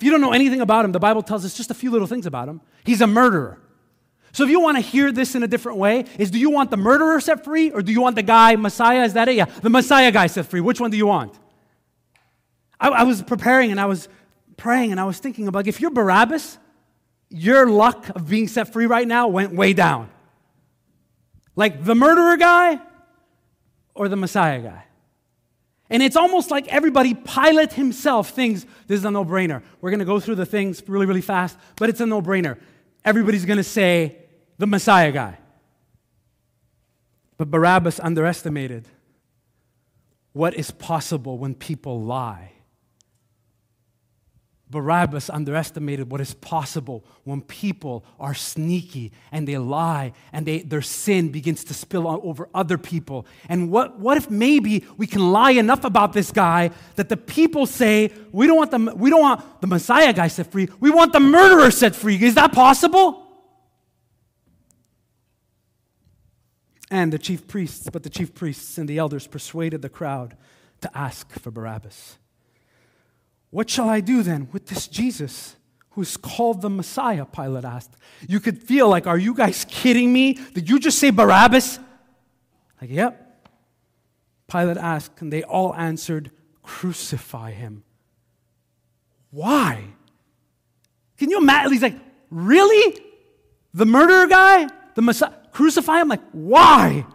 If 0.00 0.04
you 0.04 0.10
don't 0.10 0.22
know 0.22 0.32
anything 0.32 0.62
about 0.62 0.86
him, 0.86 0.92
the 0.92 0.98
Bible 0.98 1.22
tells 1.22 1.44
us 1.44 1.54
just 1.54 1.70
a 1.70 1.74
few 1.74 1.90
little 1.90 2.06
things 2.06 2.24
about 2.24 2.48
him. 2.48 2.62
He's 2.84 3.02
a 3.02 3.06
murderer. 3.06 3.58
So 4.32 4.44
if 4.44 4.48
you 4.48 4.58
want 4.58 4.78
to 4.78 4.80
hear 4.80 5.12
this 5.12 5.34
in 5.34 5.42
a 5.42 5.46
different 5.46 5.76
way, 5.76 6.06
is 6.18 6.30
do 6.30 6.38
you 6.38 6.48
want 6.48 6.70
the 6.70 6.78
murderer 6.78 7.20
set 7.20 7.44
free 7.44 7.70
or 7.70 7.82
do 7.82 7.92
you 7.92 8.00
want 8.00 8.16
the 8.16 8.22
guy, 8.22 8.56
Messiah? 8.56 9.04
Is 9.04 9.12
that 9.12 9.28
it? 9.28 9.34
Yeah, 9.34 9.44
the 9.44 9.68
Messiah 9.68 10.10
guy 10.10 10.26
set 10.26 10.46
free. 10.46 10.62
Which 10.62 10.80
one 10.80 10.90
do 10.90 10.96
you 10.96 11.06
want? 11.06 11.38
I, 12.80 12.88
I 12.88 13.02
was 13.02 13.20
preparing 13.20 13.72
and 13.72 13.78
I 13.78 13.84
was 13.84 14.08
praying 14.56 14.90
and 14.90 14.98
I 14.98 15.04
was 15.04 15.18
thinking 15.18 15.48
about 15.48 15.66
if 15.66 15.82
you're 15.82 15.90
Barabbas, 15.90 16.56
your 17.28 17.68
luck 17.68 18.08
of 18.08 18.26
being 18.26 18.48
set 18.48 18.72
free 18.72 18.86
right 18.86 19.06
now 19.06 19.28
went 19.28 19.54
way 19.54 19.74
down. 19.74 20.08
Like 21.56 21.84
the 21.84 21.94
murderer 21.94 22.38
guy 22.38 22.80
or 23.94 24.08
the 24.08 24.16
Messiah 24.16 24.62
guy. 24.62 24.84
And 25.90 26.02
it's 26.02 26.16
almost 26.16 26.52
like 26.52 26.68
everybody, 26.68 27.14
Pilate 27.14 27.72
himself, 27.72 28.30
thinks 28.30 28.64
this 28.86 28.98
is 28.98 29.04
a 29.04 29.10
no 29.10 29.24
brainer. 29.24 29.62
We're 29.80 29.90
going 29.90 29.98
to 29.98 30.06
go 30.06 30.20
through 30.20 30.36
the 30.36 30.46
things 30.46 30.82
really, 30.86 31.04
really 31.04 31.20
fast, 31.20 31.58
but 31.76 31.88
it's 31.88 32.00
a 32.00 32.06
no 32.06 32.22
brainer. 32.22 32.58
Everybody's 33.04 33.44
going 33.44 33.56
to 33.56 33.64
say 33.64 34.16
the 34.56 34.68
Messiah 34.68 35.10
guy. 35.10 35.38
But 37.36 37.50
Barabbas 37.50 37.98
underestimated 37.98 38.86
what 40.32 40.54
is 40.54 40.70
possible 40.70 41.38
when 41.38 41.54
people 41.54 42.02
lie. 42.02 42.52
Barabbas 44.70 45.28
underestimated 45.28 46.12
what 46.12 46.20
is 46.20 46.34
possible 46.34 47.04
when 47.24 47.42
people 47.42 48.04
are 48.20 48.34
sneaky 48.34 49.10
and 49.32 49.46
they 49.48 49.58
lie 49.58 50.12
and 50.32 50.46
they, 50.46 50.60
their 50.60 50.80
sin 50.80 51.30
begins 51.30 51.64
to 51.64 51.74
spill 51.74 52.06
over 52.06 52.48
other 52.54 52.78
people. 52.78 53.26
And 53.48 53.70
what, 53.72 53.98
what 53.98 54.16
if 54.16 54.30
maybe 54.30 54.84
we 54.96 55.08
can 55.08 55.32
lie 55.32 55.50
enough 55.50 55.84
about 55.84 56.12
this 56.12 56.30
guy 56.30 56.70
that 56.94 57.08
the 57.08 57.16
people 57.16 57.66
say, 57.66 58.12
we 58.30 58.46
don't, 58.46 58.56
want 58.56 58.70
the, 58.70 58.94
we 58.94 59.10
don't 59.10 59.22
want 59.22 59.60
the 59.60 59.66
Messiah 59.66 60.12
guy 60.12 60.28
set 60.28 60.52
free, 60.52 60.68
we 60.78 60.90
want 60.90 61.12
the 61.12 61.20
murderer 61.20 61.72
set 61.72 61.96
free. 61.96 62.22
Is 62.22 62.36
that 62.36 62.52
possible? 62.52 63.26
And 66.92 67.12
the 67.12 67.18
chief 67.18 67.48
priests, 67.48 67.88
but 67.92 68.04
the 68.04 68.10
chief 68.10 68.34
priests 68.34 68.78
and 68.78 68.88
the 68.88 68.98
elders 68.98 69.26
persuaded 69.26 69.82
the 69.82 69.88
crowd 69.88 70.36
to 70.82 70.96
ask 70.96 71.32
for 71.40 71.50
Barabbas. 71.50 72.18
What 73.50 73.68
shall 73.68 73.88
I 73.88 74.00
do 74.00 74.22
then 74.22 74.48
with 74.52 74.66
this 74.66 74.86
Jesus 74.86 75.56
who's 75.90 76.16
called 76.16 76.62
the 76.62 76.70
Messiah? 76.70 77.24
Pilate 77.24 77.64
asked. 77.64 77.96
You 78.28 78.40
could 78.40 78.62
feel 78.62 78.88
like, 78.88 79.06
are 79.06 79.18
you 79.18 79.34
guys 79.34 79.66
kidding 79.68 80.12
me? 80.12 80.34
Did 80.54 80.70
you 80.70 80.78
just 80.78 80.98
say 80.98 81.10
Barabbas? 81.10 81.78
Like, 82.80 82.90
yep. 82.90 83.48
Pilate 84.48 84.76
asked, 84.76 85.20
and 85.20 85.32
they 85.32 85.42
all 85.42 85.74
answered, 85.74 86.30
Crucify 86.62 87.52
him. 87.52 87.84
Why? 89.30 89.84
Can 91.18 91.30
you 91.30 91.38
imagine? 91.38 91.72
He's 91.72 91.82
like, 91.82 91.98
Really? 92.30 93.00
The 93.74 93.86
murderer 93.86 94.26
guy? 94.26 94.68
The 94.94 95.02
Messiah? 95.02 95.32
Crucify 95.52 96.00
him? 96.00 96.08
Like, 96.08 96.22
why? 96.32 97.06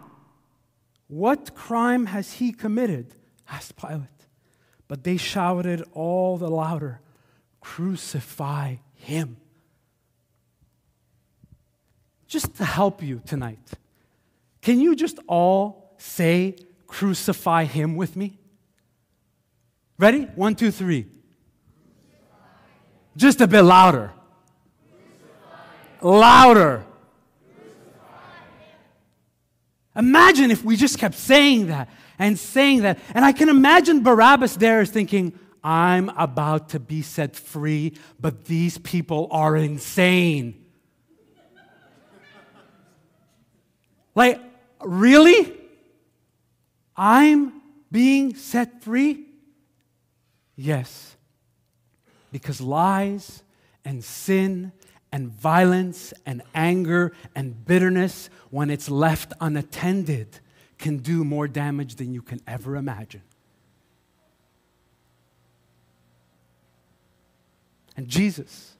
What 1.08 1.54
crime 1.54 2.06
has 2.06 2.34
he 2.34 2.52
committed? 2.52 3.14
asked 3.48 3.76
Pilate. 3.76 4.15
But 4.88 5.04
they 5.04 5.16
shouted 5.16 5.84
all 5.92 6.36
the 6.36 6.48
louder, 6.48 7.00
Crucify 7.60 8.76
him. 8.94 9.36
Just 12.26 12.54
to 12.56 12.64
help 12.64 13.02
you 13.02 13.20
tonight, 13.24 13.70
can 14.62 14.80
you 14.80 14.96
just 14.96 15.18
all 15.26 15.94
say, 15.98 16.56
Crucify 16.86 17.64
him 17.64 17.96
with 17.96 18.16
me? 18.16 18.38
Ready? 19.98 20.22
One, 20.34 20.54
two, 20.54 20.70
three. 20.70 21.06
Just 23.16 23.40
a 23.40 23.46
bit 23.46 23.62
louder. 23.62 24.12
Louder. 26.02 26.84
Imagine 29.96 30.50
if 30.50 30.62
we 30.62 30.76
just 30.76 30.98
kept 30.98 31.14
saying 31.14 31.68
that 31.68 31.88
and 32.18 32.38
saying 32.38 32.82
that. 32.82 32.98
And 33.14 33.24
I 33.24 33.32
can 33.32 33.48
imagine 33.48 34.02
Barabbas 34.02 34.56
there 34.56 34.80
is 34.80 34.90
thinking, 34.90 35.38
I'm 35.62 36.10
about 36.10 36.70
to 36.70 36.80
be 36.80 37.02
set 37.02 37.34
free, 37.34 37.94
but 38.20 38.44
these 38.44 38.78
people 38.78 39.28
are 39.30 39.56
insane. 39.56 40.64
like, 44.14 44.40
really? 44.82 45.52
I'm 46.96 47.60
being 47.90 48.34
set 48.34 48.82
free? 48.82 49.26
Yes. 50.54 51.16
Because 52.32 52.60
lies 52.60 53.42
and 53.84 54.02
sin 54.02 54.72
and 55.12 55.28
violence 55.28 56.12
and 56.24 56.42
anger 56.54 57.12
and 57.34 57.64
bitterness, 57.64 58.30
when 58.50 58.70
it's 58.70 58.88
left 58.88 59.32
unattended, 59.40 60.40
can 60.78 60.98
do 60.98 61.24
more 61.24 61.48
damage 61.48 61.96
than 61.96 62.12
you 62.12 62.22
can 62.22 62.40
ever 62.46 62.76
imagine. 62.76 63.22
And 67.96 68.08
Jesus 68.08 68.74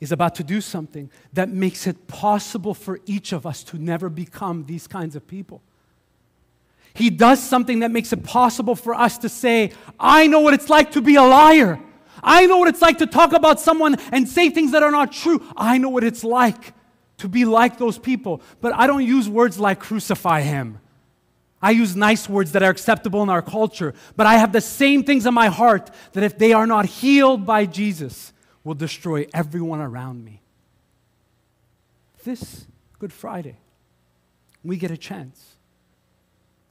is 0.00 0.12
about 0.12 0.34
to 0.36 0.44
do 0.44 0.60
something 0.60 1.10
that 1.32 1.48
makes 1.48 1.86
it 1.86 2.06
possible 2.06 2.74
for 2.74 3.00
each 3.06 3.32
of 3.32 3.46
us 3.46 3.64
to 3.64 3.78
never 3.78 4.08
become 4.08 4.64
these 4.66 4.86
kinds 4.86 5.16
of 5.16 5.26
people. 5.26 5.60
He 6.92 7.10
does 7.10 7.42
something 7.42 7.80
that 7.80 7.90
makes 7.90 8.12
it 8.12 8.22
possible 8.22 8.76
for 8.76 8.94
us 8.94 9.18
to 9.18 9.28
say, 9.28 9.72
I 9.98 10.28
know 10.28 10.40
what 10.40 10.54
it's 10.54 10.70
like 10.70 10.92
to 10.92 11.00
be 11.00 11.16
a 11.16 11.22
liar. 11.22 11.80
I 12.22 12.46
know 12.46 12.58
what 12.58 12.68
it's 12.68 12.80
like 12.80 12.98
to 12.98 13.06
talk 13.06 13.32
about 13.32 13.60
someone 13.60 13.96
and 14.12 14.28
say 14.28 14.50
things 14.50 14.70
that 14.72 14.84
are 14.84 14.92
not 14.92 15.10
true. 15.10 15.42
I 15.56 15.78
know 15.78 15.88
what 15.88 16.04
it's 16.04 16.22
like 16.22 16.72
to 17.24 17.28
be 17.30 17.46
like 17.46 17.78
those 17.78 17.98
people. 17.98 18.42
But 18.60 18.74
I 18.74 18.86
don't 18.86 19.02
use 19.02 19.30
words 19.30 19.58
like 19.58 19.80
crucify 19.80 20.42
him. 20.42 20.78
I 21.62 21.70
use 21.70 21.96
nice 21.96 22.28
words 22.28 22.52
that 22.52 22.62
are 22.62 22.68
acceptable 22.68 23.22
in 23.22 23.30
our 23.30 23.40
culture. 23.40 23.94
But 24.14 24.26
I 24.26 24.34
have 24.34 24.52
the 24.52 24.60
same 24.60 25.04
things 25.04 25.24
in 25.24 25.32
my 25.32 25.46
heart 25.46 25.90
that 26.12 26.22
if 26.22 26.36
they 26.36 26.52
are 26.52 26.66
not 26.66 26.84
healed 26.84 27.46
by 27.46 27.64
Jesus, 27.64 28.34
will 28.62 28.74
destroy 28.74 29.26
everyone 29.32 29.80
around 29.80 30.22
me. 30.22 30.42
This 32.24 32.66
Good 32.98 33.12
Friday, 33.12 33.56
we 34.62 34.76
get 34.76 34.90
a 34.90 34.96
chance 34.98 35.56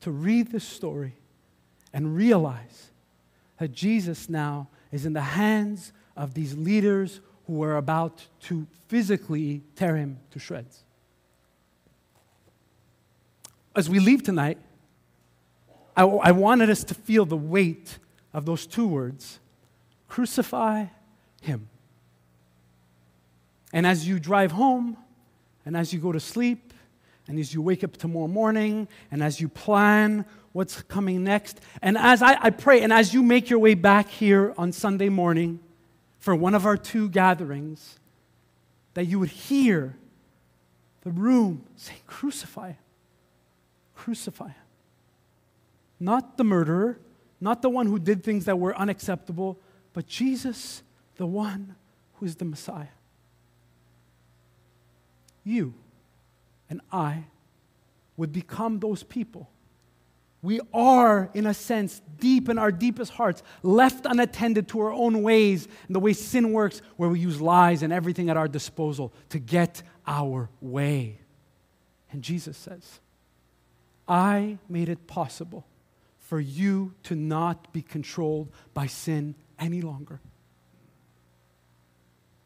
to 0.01 0.11
read 0.11 0.51
this 0.51 0.63
story 0.63 1.15
and 1.91 2.15
realize 2.15 2.91
that 3.57 3.71
Jesus 3.71 4.29
now 4.29 4.67
is 4.91 5.07
in 5.07 5.13
the 5.13 5.21
hands 5.21 5.93
of 6.15 6.35
these 6.35 6.55
leaders 6.55 7.21
who 7.47 7.53
were 7.53 7.77
about 7.77 8.25
to 8.41 8.67
physically 8.87 9.61
tear 9.75 9.95
him 9.95 10.19
to 10.31 10.39
shreds. 10.39 10.83
As 13.75 13.89
we 13.89 13.99
leave 13.99 14.23
tonight, 14.23 14.57
I, 15.95 16.03
I 16.03 16.31
wanted 16.31 16.69
us 16.69 16.83
to 16.85 16.93
feel 16.93 17.25
the 17.25 17.37
weight 17.37 17.97
of 18.33 18.45
those 18.45 18.65
two 18.65 18.87
words 18.87 19.39
crucify 20.07 20.85
him. 21.41 21.67
And 23.71 23.87
as 23.87 24.07
you 24.07 24.19
drive 24.19 24.51
home, 24.51 24.95
and 25.65 25.75
as 25.75 25.91
you 25.91 25.99
go 25.99 26.11
to 26.11 26.19
sleep, 26.19 26.73
and 27.27 27.39
as 27.39 27.53
you 27.53 27.61
wake 27.61 27.83
up 27.83 27.97
tomorrow 27.97 28.27
morning, 28.27 28.87
and 29.09 29.23
as 29.23 29.41
you 29.41 29.49
plan 29.49 30.25
what's 30.51 30.83
coming 30.83 31.23
next, 31.23 31.61
and 31.81 31.97
as 31.97 32.21
I, 32.21 32.37
I, 32.39 32.49
pray, 32.51 32.81
and 32.81 32.93
as 32.93 33.13
you 33.13 33.23
make 33.23 33.49
your 33.49 33.57
way 33.57 33.73
back 33.73 34.09
here 34.09 34.53
on 34.57 34.71
Sunday 34.71 35.09
morning 35.09 35.59
for 36.23 36.33
one 36.33 36.55
of 36.55 36.65
our 36.65 36.77
two 36.77 37.09
gatherings, 37.09 37.99
that 38.93 39.03
you 39.05 39.19
would 39.19 39.29
hear 39.29 39.97
the 41.01 41.11
room 41.11 41.65
say, 41.75 41.95
Crucify 42.07 42.69
him. 42.69 42.77
Crucify 43.93 44.47
him. 44.47 44.55
Not 45.99 46.37
the 46.37 46.45
murderer, 46.45 46.97
not 47.41 47.61
the 47.61 47.69
one 47.69 47.87
who 47.87 47.99
did 47.99 48.23
things 48.23 48.45
that 48.45 48.57
were 48.57 48.73
unacceptable, 48.77 49.59
but 49.91 50.07
Jesus, 50.07 50.81
the 51.17 51.27
one 51.27 51.75
who 52.15 52.25
is 52.25 52.37
the 52.37 52.45
Messiah 52.45 52.87
you 55.43 55.73
and 56.69 56.81
I 56.91 57.25
would 58.17 58.31
become 58.31 58.79
those 58.79 59.03
people. 59.03 59.49
We 60.43 60.59
are, 60.73 61.31
in 61.33 61.47
a 61.47 61.53
sense, 61.53 62.01
deep 62.19 62.49
in 62.49 62.59
our 62.59 62.71
deepest 62.71 63.13
hearts, 63.13 63.41
left 63.63 64.05
unattended 64.05 64.67
to 64.67 64.81
our 64.81 64.91
own 64.91 65.23
ways 65.23 65.69
and 65.87 65.95
the 65.95 66.01
way 66.01 66.11
sin 66.11 66.51
works, 66.51 66.81
where 66.97 67.09
we 67.09 67.21
use 67.21 67.39
lies 67.39 67.81
and 67.81 67.93
everything 67.93 68.29
at 68.29 68.35
our 68.35 68.49
disposal 68.49 69.13
to 69.29 69.39
get 69.39 69.81
our 70.05 70.49
way. 70.59 71.19
And 72.11 72.21
Jesus 72.21 72.57
says, 72.57 72.99
I 74.05 74.57
made 74.67 74.89
it 74.89 75.07
possible 75.07 75.65
for 76.19 76.41
you 76.41 76.93
to 77.03 77.15
not 77.15 77.71
be 77.71 77.81
controlled 77.81 78.49
by 78.73 78.87
sin 78.87 79.35
any 79.57 79.81
longer. 79.81 80.19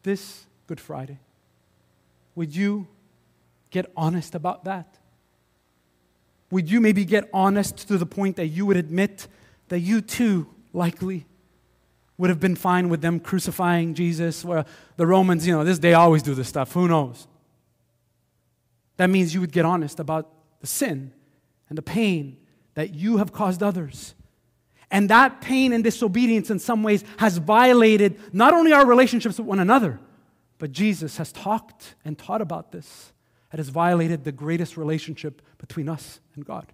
This 0.04 0.46
Good 0.68 0.78
Friday, 0.78 1.18
would 2.36 2.54
you 2.54 2.86
get 3.70 3.90
honest 3.96 4.36
about 4.36 4.64
that? 4.64 4.98
Would 6.50 6.70
you 6.70 6.80
maybe 6.80 7.04
get 7.04 7.28
honest 7.32 7.88
to 7.88 7.98
the 7.98 8.06
point 8.06 8.36
that 8.36 8.46
you 8.46 8.64
would 8.66 8.76
admit 8.76 9.28
that 9.68 9.80
you 9.80 10.00
too 10.00 10.48
likely 10.72 11.26
would 12.16 12.30
have 12.30 12.40
been 12.40 12.56
fine 12.56 12.88
with 12.88 13.00
them 13.00 13.20
crucifying 13.20 13.94
Jesus? 13.94 14.44
Well, 14.44 14.66
the 14.96 15.06
Romans, 15.06 15.46
you 15.46 15.52
know, 15.52 15.64
this 15.64 15.78
they 15.78 15.94
always 15.94 16.22
do 16.22 16.34
this 16.34 16.48
stuff. 16.48 16.72
Who 16.72 16.88
knows? 16.88 17.26
That 18.96 19.10
means 19.10 19.34
you 19.34 19.40
would 19.40 19.52
get 19.52 19.64
honest 19.64 20.00
about 20.00 20.28
the 20.60 20.66
sin 20.66 21.12
and 21.68 21.78
the 21.78 21.82
pain 21.82 22.38
that 22.74 22.94
you 22.94 23.18
have 23.18 23.32
caused 23.32 23.62
others. 23.62 24.14
And 24.90 25.10
that 25.10 25.40
pain 25.40 25.72
and 25.72 25.84
disobedience 25.84 26.50
in 26.50 26.58
some 26.58 26.82
ways 26.82 27.04
has 27.18 27.36
violated 27.38 28.18
not 28.32 28.54
only 28.54 28.72
our 28.72 28.86
relationships 28.86 29.38
with 29.38 29.46
one 29.46 29.60
another, 29.60 30.00
but 30.58 30.72
Jesus 30.72 31.18
has 31.18 31.30
talked 31.30 31.94
and 32.04 32.18
taught 32.18 32.40
about 32.40 32.72
this. 32.72 33.12
It 33.52 33.58
has 33.58 33.68
violated 33.68 34.24
the 34.24 34.32
greatest 34.32 34.76
relationship 34.76 35.42
between 35.58 35.88
us 35.88 36.20
and 36.34 36.44
God. 36.44 36.66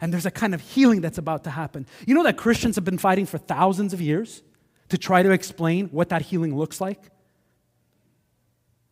And 0.00 0.12
there's 0.12 0.26
a 0.26 0.30
kind 0.30 0.54
of 0.54 0.60
healing 0.60 1.00
that's 1.00 1.18
about 1.18 1.44
to 1.44 1.50
happen. 1.50 1.86
You 2.06 2.14
know 2.14 2.22
that 2.24 2.36
Christians 2.36 2.76
have 2.76 2.84
been 2.84 2.98
fighting 2.98 3.26
for 3.26 3.38
thousands 3.38 3.92
of 3.92 4.00
years 4.00 4.42
to 4.88 4.98
try 4.98 5.22
to 5.22 5.30
explain 5.30 5.88
what 5.88 6.08
that 6.08 6.22
healing 6.22 6.56
looks 6.56 6.80
like? 6.80 7.00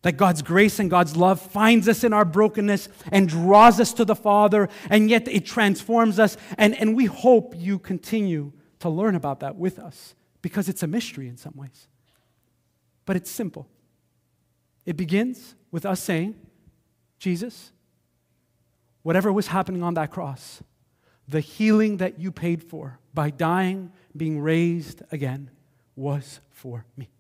That 0.03 0.17
God's 0.17 0.43
grace 0.43 0.79
and 0.79 0.91
God's 0.91 1.17
love 1.17 1.41
finds 1.41 1.89
us 1.89 2.05
in 2.05 2.13
our 2.13 2.25
brokenness 2.25 2.89
and 3.11 3.29
draws 3.29 3.81
us 3.81 3.93
to 3.95 4.05
the 4.05 4.15
Father, 4.15 4.69
and 4.91 5.11
yet 5.11 5.27
it 5.29 5.45
transforms 5.45 6.19
us. 6.19 6.37
And, 6.57 6.79
and 6.79 6.95
we 6.95 7.07
hope 7.07 7.55
you 7.57 7.79
continue 7.79 8.53
to 8.81 8.89
learn 8.89 9.17
about 9.17 9.41
that 9.41 9.57
with 9.57 9.79
us 9.79 10.15
because 10.41 10.69
it's 10.69 10.83
a 10.83 10.87
mystery 10.87 11.27
in 11.27 11.37
some 11.37 11.55
ways 11.57 11.89
but 13.09 13.17
it's 13.17 13.31
simple. 13.31 13.67
It 14.89 14.97
begins 14.97 15.55
with 15.71 15.85
us 15.85 16.01
saying, 16.01 16.35
Jesus, 17.19 17.73
whatever 19.03 19.31
was 19.31 19.49
happening 19.49 19.83
on 19.83 19.93
that 19.93 20.11
cross, 20.11 20.63
the 21.29 21.41
healing 21.41 21.99
that 21.99 22.19
you 22.19 22.33
paid 22.33 22.63
for 22.65 22.99
by 23.13 23.29
dying, 23.29 23.93
being 24.17 24.41
raised 24.41 25.03
again, 25.13 25.51
was 25.95 26.41
for 26.49 26.87
me. 26.97 27.11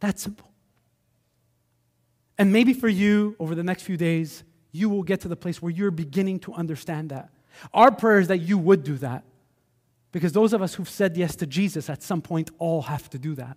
That's 0.00 0.20
simple. 0.20 0.50
And 2.36 2.52
maybe 2.52 2.72
for 2.72 2.88
you, 2.88 3.36
over 3.38 3.54
the 3.54 3.62
next 3.62 3.84
few 3.84 3.96
days, 3.96 4.42
you 4.72 4.88
will 4.88 5.04
get 5.04 5.20
to 5.20 5.28
the 5.28 5.36
place 5.36 5.62
where 5.62 5.70
you're 5.70 5.92
beginning 5.92 6.40
to 6.40 6.52
understand 6.54 7.10
that. 7.10 7.30
Our 7.72 7.92
prayer 7.92 8.18
is 8.18 8.26
that 8.26 8.38
you 8.38 8.58
would 8.58 8.82
do 8.82 8.96
that. 8.96 9.22
Because 10.10 10.32
those 10.32 10.52
of 10.52 10.60
us 10.60 10.74
who've 10.74 10.88
said 10.88 11.16
yes 11.16 11.36
to 11.36 11.46
Jesus 11.46 11.88
at 11.88 12.02
some 12.02 12.20
point 12.20 12.50
all 12.58 12.82
have 12.82 13.08
to 13.10 13.18
do 13.20 13.36
that. 13.36 13.56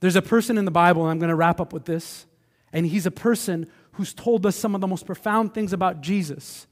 There's 0.00 0.16
a 0.16 0.22
person 0.22 0.58
in 0.58 0.64
the 0.64 0.70
Bible, 0.70 1.02
and 1.02 1.10
I'm 1.10 1.18
going 1.18 1.28
to 1.28 1.36
wrap 1.36 1.60
up 1.60 1.72
with 1.72 1.84
this, 1.84 2.26
and 2.72 2.86
he's 2.86 3.06
a 3.06 3.10
person 3.10 3.70
who's 3.92 4.14
told 4.14 4.46
us 4.46 4.56
some 4.56 4.74
of 4.74 4.80
the 4.80 4.86
most 4.86 5.06
profound 5.06 5.52
things 5.54 5.72
about 5.72 6.00
Jesus. 6.00 6.66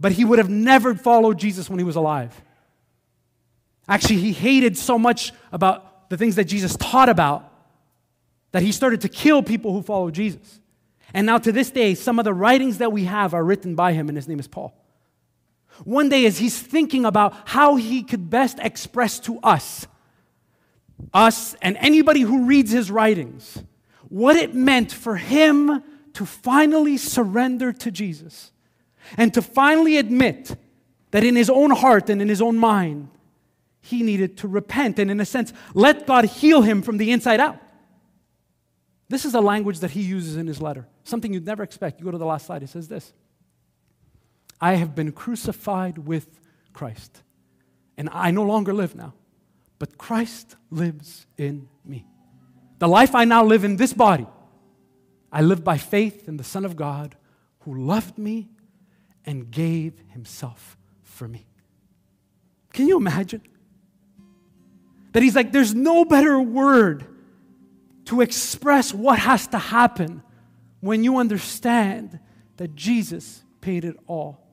But 0.00 0.12
he 0.12 0.24
would 0.24 0.38
have 0.38 0.50
never 0.50 0.94
followed 0.94 1.38
Jesus 1.38 1.70
when 1.70 1.78
he 1.78 1.84
was 1.84 1.96
alive. 1.96 2.40
Actually, 3.88 4.18
he 4.18 4.32
hated 4.32 4.76
so 4.76 4.98
much 4.98 5.32
about 5.52 6.10
the 6.10 6.16
things 6.16 6.36
that 6.36 6.44
Jesus 6.44 6.76
taught 6.76 7.08
about 7.08 7.52
that 8.52 8.62
he 8.62 8.72
started 8.72 9.02
to 9.02 9.08
kill 9.08 9.42
people 9.42 9.72
who 9.72 9.82
followed 9.82 10.14
Jesus. 10.14 10.60
And 11.14 11.26
now, 11.26 11.38
to 11.38 11.52
this 11.52 11.70
day, 11.70 11.94
some 11.94 12.18
of 12.18 12.24
the 12.24 12.34
writings 12.34 12.78
that 12.78 12.92
we 12.92 13.04
have 13.04 13.34
are 13.34 13.44
written 13.44 13.74
by 13.74 13.92
him, 13.92 14.08
and 14.08 14.16
his 14.16 14.28
name 14.28 14.40
is 14.40 14.48
Paul. 14.48 14.74
One 15.84 16.08
day, 16.08 16.26
as 16.26 16.38
he's 16.38 16.60
thinking 16.60 17.04
about 17.04 17.34
how 17.44 17.76
he 17.76 18.02
could 18.02 18.28
best 18.30 18.58
express 18.60 19.20
to 19.20 19.38
us 19.40 19.86
us 21.12 21.54
and 21.62 21.76
anybody 21.78 22.20
who 22.20 22.44
reads 22.44 22.70
his 22.70 22.90
writings 22.90 23.62
what 24.08 24.36
it 24.36 24.54
meant 24.54 24.90
for 24.90 25.16
him 25.16 25.82
to 26.14 26.26
finally 26.26 26.96
surrender 26.96 27.72
to 27.72 27.90
Jesus 27.90 28.52
and 29.16 29.32
to 29.34 29.42
finally 29.42 29.96
admit 29.96 30.56
that 31.10 31.24
in 31.24 31.36
his 31.36 31.50
own 31.50 31.70
heart 31.70 32.10
and 32.10 32.20
in 32.20 32.28
his 32.28 32.42
own 32.42 32.56
mind, 32.56 33.08
he 33.80 34.02
needed 34.02 34.36
to 34.38 34.48
repent 34.48 34.98
and, 34.98 35.10
in 35.10 35.20
a 35.20 35.24
sense, 35.24 35.52
let 35.74 36.06
God 36.06 36.24
heal 36.24 36.62
him 36.62 36.82
from 36.82 36.96
the 36.98 37.10
inside 37.10 37.40
out. 37.40 37.58
This 39.08 39.24
is 39.24 39.32
the 39.32 39.40
language 39.40 39.80
that 39.80 39.92
he 39.92 40.02
uses 40.02 40.36
in 40.36 40.46
his 40.46 40.60
letter, 40.60 40.86
something 41.04 41.32
you'd 41.32 41.46
never 41.46 41.62
expect. 41.62 41.98
You 41.98 42.04
go 42.04 42.10
to 42.10 42.18
the 42.18 42.26
last 42.26 42.46
slide, 42.46 42.62
it 42.62 42.68
says 42.68 42.88
this 42.88 43.12
I 44.60 44.74
have 44.74 44.94
been 44.94 45.12
crucified 45.12 45.98
with 45.98 46.40
Christ, 46.72 47.22
and 47.96 48.10
I 48.12 48.30
no 48.30 48.42
longer 48.42 48.74
live 48.74 48.94
now 48.94 49.14
but 49.78 49.98
Christ 49.98 50.56
lives 50.70 51.26
in 51.36 51.68
me. 51.84 52.06
The 52.78 52.88
life 52.88 53.14
I 53.14 53.24
now 53.24 53.44
live 53.44 53.64
in 53.64 53.76
this 53.76 53.92
body, 53.92 54.26
I 55.32 55.42
live 55.42 55.62
by 55.64 55.78
faith 55.78 56.28
in 56.28 56.36
the 56.36 56.44
Son 56.44 56.64
of 56.64 56.76
God 56.76 57.16
who 57.60 57.74
loved 57.74 58.18
me 58.18 58.48
and 59.24 59.50
gave 59.50 59.94
himself 60.08 60.76
for 61.02 61.28
me. 61.28 61.46
Can 62.72 62.88
you 62.88 62.96
imagine? 62.96 63.42
That 65.12 65.22
he's 65.22 65.34
like, 65.34 65.52
there's 65.52 65.74
no 65.74 66.04
better 66.04 66.40
word 66.40 67.04
to 68.06 68.20
express 68.20 68.94
what 68.94 69.18
has 69.18 69.46
to 69.48 69.58
happen 69.58 70.22
when 70.80 71.04
you 71.04 71.18
understand 71.18 72.20
that 72.56 72.74
Jesus 72.74 73.42
paid 73.60 73.84
it 73.84 73.96
all. 74.06 74.46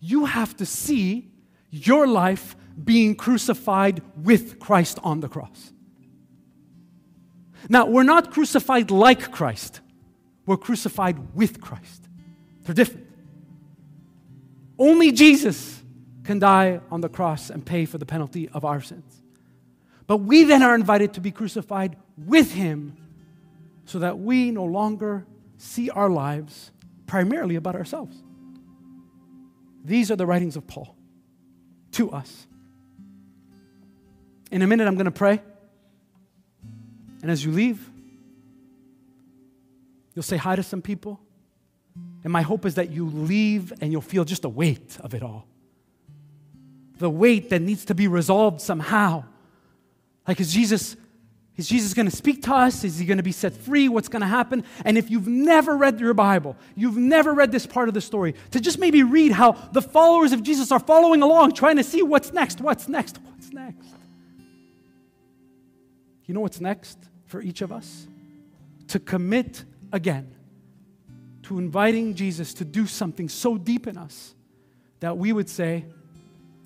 You 0.00 0.24
have 0.26 0.56
to 0.56 0.66
see 0.66 1.30
your 1.70 2.06
life 2.06 2.56
being 2.82 3.14
crucified 3.14 4.02
with 4.16 4.58
Christ 4.58 4.98
on 5.02 5.20
the 5.20 5.28
cross. 5.28 5.72
Now, 7.68 7.86
we're 7.86 8.02
not 8.02 8.32
crucified 8.32 8.90
like 8.90 9.30
Christ, 9.30 9.80
we're 10.46 10.56
crucified 10.56 11.34
with 11.34 11.60
Christ. 11.60 12.08
They're 12.62 12.74
different. 12.74 13.06
Only 14.78 15.12
Jesus 15.12 15.82
can 16.24 16.38
die 16.38 16.80
on 16.90 17.00
the 17.00 17.08
cross 17.08 17.50
and 17.50 17.64
pay 17.64 17.84
for 17.84 17.98
the 17.98 18.06
penalty 18.06 18.48
of 18.48 18.64
our 18.64 18.80
sins. 18.80 19.20
But 20.06 20.18
we 20.18 20.44
then 20.44 20.62
are 20.62 20.74
invited 20.74 21.14
to 21.14 21.20
be 21.20 21.30
crucified 21.30 21.96
with 22.16 22.52
him 22.52 22.96
so 23.84 23.98
that 23.98 24.18
we 24.18 24.50
no 24.50 24.64
longer 24.64 25.26
see 25.56 25.90
our 25.90 26.08
lives 26.08 26.70
primarily 27.06 27.56
about 27.56 27.74
ourselves. 27.74 28.16
These 29.84 30.10
are 30.10 30.16
the 30.16 30.26
writings 30.26 30.56
of 30.56 30.66
Paul 30.66 30.96
to 31.92 32.10
us. 32.10 32.46
In 34.52 34.60
a 34.60 34.66
minute, 34.66 34.86
I'm 34.86 34.96
going 34.96 35.06
to 35.06 35.10
pray. 35.10 35.40
And 37.22 37.30
as 37.30 37.42
you 37.42 37.50
leave, 37.50 37.88
you'll 40.14 40.22
say 40.22 40.36
hi 40.36 40.54
to 40.56 40.62
some 40.62 40.82
people. 40.82 41.18
And 42.22 42.30
my 42.32 42.42
hope 42.42 42.66
is 42.66 42.74
that 42.74 42.90
you 42.90 43.06
leave 43.06 43.72
and 43.80 43.90
you'll 43.90 44.02
feel 44.02 44.24
just 44.24 44.42
the 44.42 44.50
weight 44.50 44.98
of 45.00 45.14
it 45.14 45.22
all. 45.22 45.46
The 46.98 47.08
weight 47.08 47.48
that 47.48 47.62
needs 47.62 47.86
to 47.86 47.94
be 47.94 48.08
resolved 48.08 48.60
somehow. 48.60 49.24
Like, 50.28 50.38
is 50.38 50.52
Jesus, 50.52 50.96
is 51.56 51.66
Jesus 51.66 51.94
going 51.94 52.08
to 52.08 52.14
speak 52.14 52.42
to 52.42 52.54
us? 52.54 52.84
Is 52.84 52.98
he 52.98 53.06
going 53.06 53.16
to 53.16 53.22
be 53.22 53.32
set 53.32 53.54
free? 53.54 53.88
What's 53.88 54.08
going 54.08 54.20
to 54.20 54.28
happen? 54.28 54.64
And 54.84 54.98
if 54.98 55.10
you've 55.10 55.26
never 55.26 55.78
read 55.78 55.98
your 55.98 56.12
Bible, 56.12 56.58
you've 56.76 56.98
never 56.98 57.32
read 57.32 57.52
this 57.52 57.66
part 57.66 57.88
of 57.88 57.94
the 57.94 58.02
story, 58.02 58.34
to 58.50 58.60
just 58.60 58.78
maybe 58.78 59.02
read 59.02 59.32
how 59.32 59.52
the 59.72 59.82
followers 59.82 60.32
of 60.32 60.42
Jesus 60.42 60.70
are 60.70 60.78
following 60.78 61.22
along, 61.22 61.52
trying 61.52 61.78
to 61.78 61.84
see 61.84 62.02
what's 62.02 62.34
next, 62.34 62.60
what's 62.60 62.86
next, 62.86 63.18
what's 63.24 63.50
next. 63.50 63.88
You 66.26 66.34
know 66.34 66.40
what's 66.40 66.60
next 66.60 66.98
for 67.26 67.40
each 67.40 67.62
of 67.62 67.72
us? 67.72 68.06
To 68.88 68.98
commit 68.98 69.64
again 69.92 70.34
to 71.44 71.58
inviting 71.58 72.14
Jesus 72.14 72.54
to 72.54 72.64
do 72.64 72.86
something 72.86 73.28
so 73.28 73.58
deep 73.58 73.86
in 73.86 73.98
us 73.98 74.34
that 75.00 75.18
we 75.18 75.32
would 75.32 75.48
say, 75.48 75.84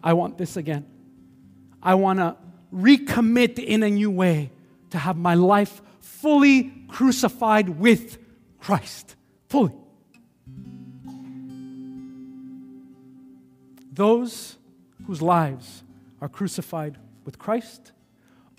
I 0.02 0.12
want 0.12 0.38
this 0.38 0.56
again. 0.56 0.86
I 1.82 1.94
want 1.94 2.18
to 2.18 2.36
recommit 2.72 3.58
in 3.58 3.82
a 3.82 3.90
new 3.90 4.10
way 4.10 4.50
to 4.90 4.98
have 4.98 5.16
my 5.16 5.34
life 5.34 5.80
fully 6.00 6.72
crucified 6.88 7.68
with 7.68 8.18
Christ. 8.60 9.16
Fully. 9.48 9.72
Those 13.92 14.56
whose 15.06 15.22
lives 15.22 15.82
are 16.20 16.28
crucified 16.28 16.98
with 17.24 17.38
Christ 17.38 17.92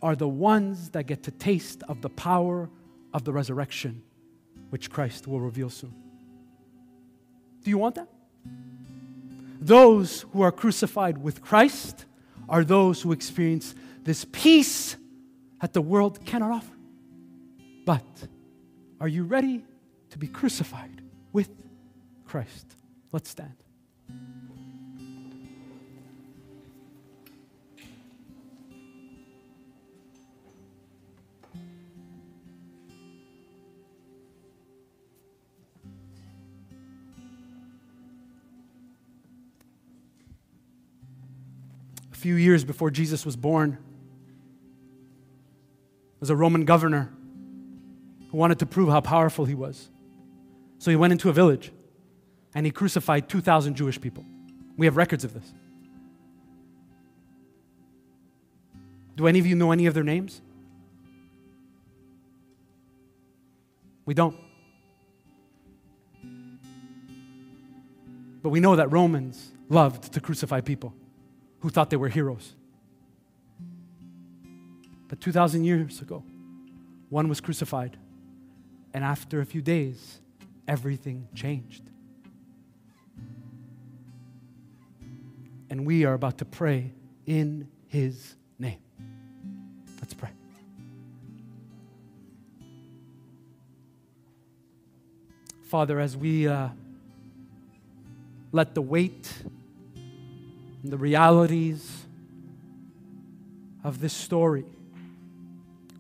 are 0.02 0.16
the 0.16 0.28
ones 0.28 0.90
that 0.92 1.08
get 1.08 1.24
to 1.24 1.32
taste 1.32 1.84
of 1.88 2.02
the 2.02 2.10
power 2.10 2.70
of 3.14 3.24
the 3.24 3.34
resurrection, 3.34 4.04
which 4.70 4.90
Christ 4.90 5.28
will 5.28 5.40
reveal 5.40 5.70
soon. 5.70 5.94
Do 7.64 7.70
you 7.70 7.78
want 7.78 7.96
that? 7.96 8.08
Those 9.60 10.22
who 10.34 10.42
are 10.42 10.52
crucified 10.52 11.18
with 11.18 11.42
Christ 11.42 12.06
are 12.48 12.64
those 12.64 13.02
who 13.02 13.12
experience 13.12 13.76
this 14.04 14.26
peace 14.32 14.96
that 15.62 15.74
the 15.74 15.82
world 15.82 16.24
cannot 16.26 16.52
offer. 16.52 16.74
But 17.86 18.06
are 19.02 19.08
you 19.08 19.24
ready 19.24 19.66
to 20.12 20.18
be 20.18 20.28
crucified 20.28 21.02
with 21.34 21.50
Christ? 22.26 22.76
Let's 23.12 23.30
stand. 23.30 23.56
Few 42.28 42.36
years 42.36 42.66
before 42.66 42.92
Jesus 42.92 43.26
was 43.26 43.38
born, 43.38 43.78
was 46.20 46.30
a 46.30 46.36
Roman 46.36 46.66
governor 46.66 47.10
who 48.30 48.38
wanted 48.38 48.60
to 48.60 48.66
prove 48.66 48.90
how 48.90 49.00
powerful 49.00 49.46
he 49.46 49.56
was. 49.56 49.90
So 50.78 50.92
he 50.92 50.98
went 50.98 51.14
into 51.14 51.30
a 51.30 51.32
village 51.32 51.72
and 52.54 52.66
he 52.66 52.72
crucified 52.74 53.30
2,000 53.30 53.76
Jewish 53.76 54.02
people. 54.02 54.26
We 54.76 54.88
have 54.88 54.98
records 54.98 55.24
of 55.24 55.34
this. 55.34 55.54
Do 59.16 59.26
any 59.26 59.40
of 59.40 59.48
you 59.48 59.56
know 59.56 59.72
any 59.72 59.86
of 59.86 59.94
their 59.94 60.04
names? 60.04 60.42
We 64.06 64.14
don't. 64.14 64.36
But 68.44 68.50
we 68.50 68.60
know 68.60 68.76
that 68.76 68.92
Romans 68.92 69.54
loved 69.70 70.12
to 70.12 70.20
crucify 70.20 70.60
people 70.60 70.94
who 71.60 71.70
thought 71.70 71.90
they 71.90 71.98
were 71.98 72.10
heroes. 72.10 72.54
But 75.08 75.22
2,000 75.22 75.64
years 75.64 76.02
ago, 76.02 76.24
one 77.10 77.30
was 77.30 77.40
crucified. 77.40 77.98
And 78.94 79.04
after 79.04 79.42
a 79.42 79.46
few 79.46 79.62
days, 79.62 80.20
everything 80.68 81.28
changed. 81.34 81.84
And 85.70 85.86
we 85.86 86.06
are 86.06 86.14
about 86.14 86.38
to 86.40 86.46
pray 86.46 86.92
in 87.26 87.68
his 87.88 88.36
name. 88.58 88.80
Let's 90.00 90.14
pray. 90.14 90.30
Father, 95.64 96.00
as 96.00 96.16
we 96.16 96.48
uh, 96.48 96.70
let 98.54 98.74
the 98.74 98.82
weight 98.82 99.32
and 100.88 100.94
the 100.94 100.98
realities 100.98 102.06
of 103.84 104.00
this 104.00 104.14
story 104.14 104.64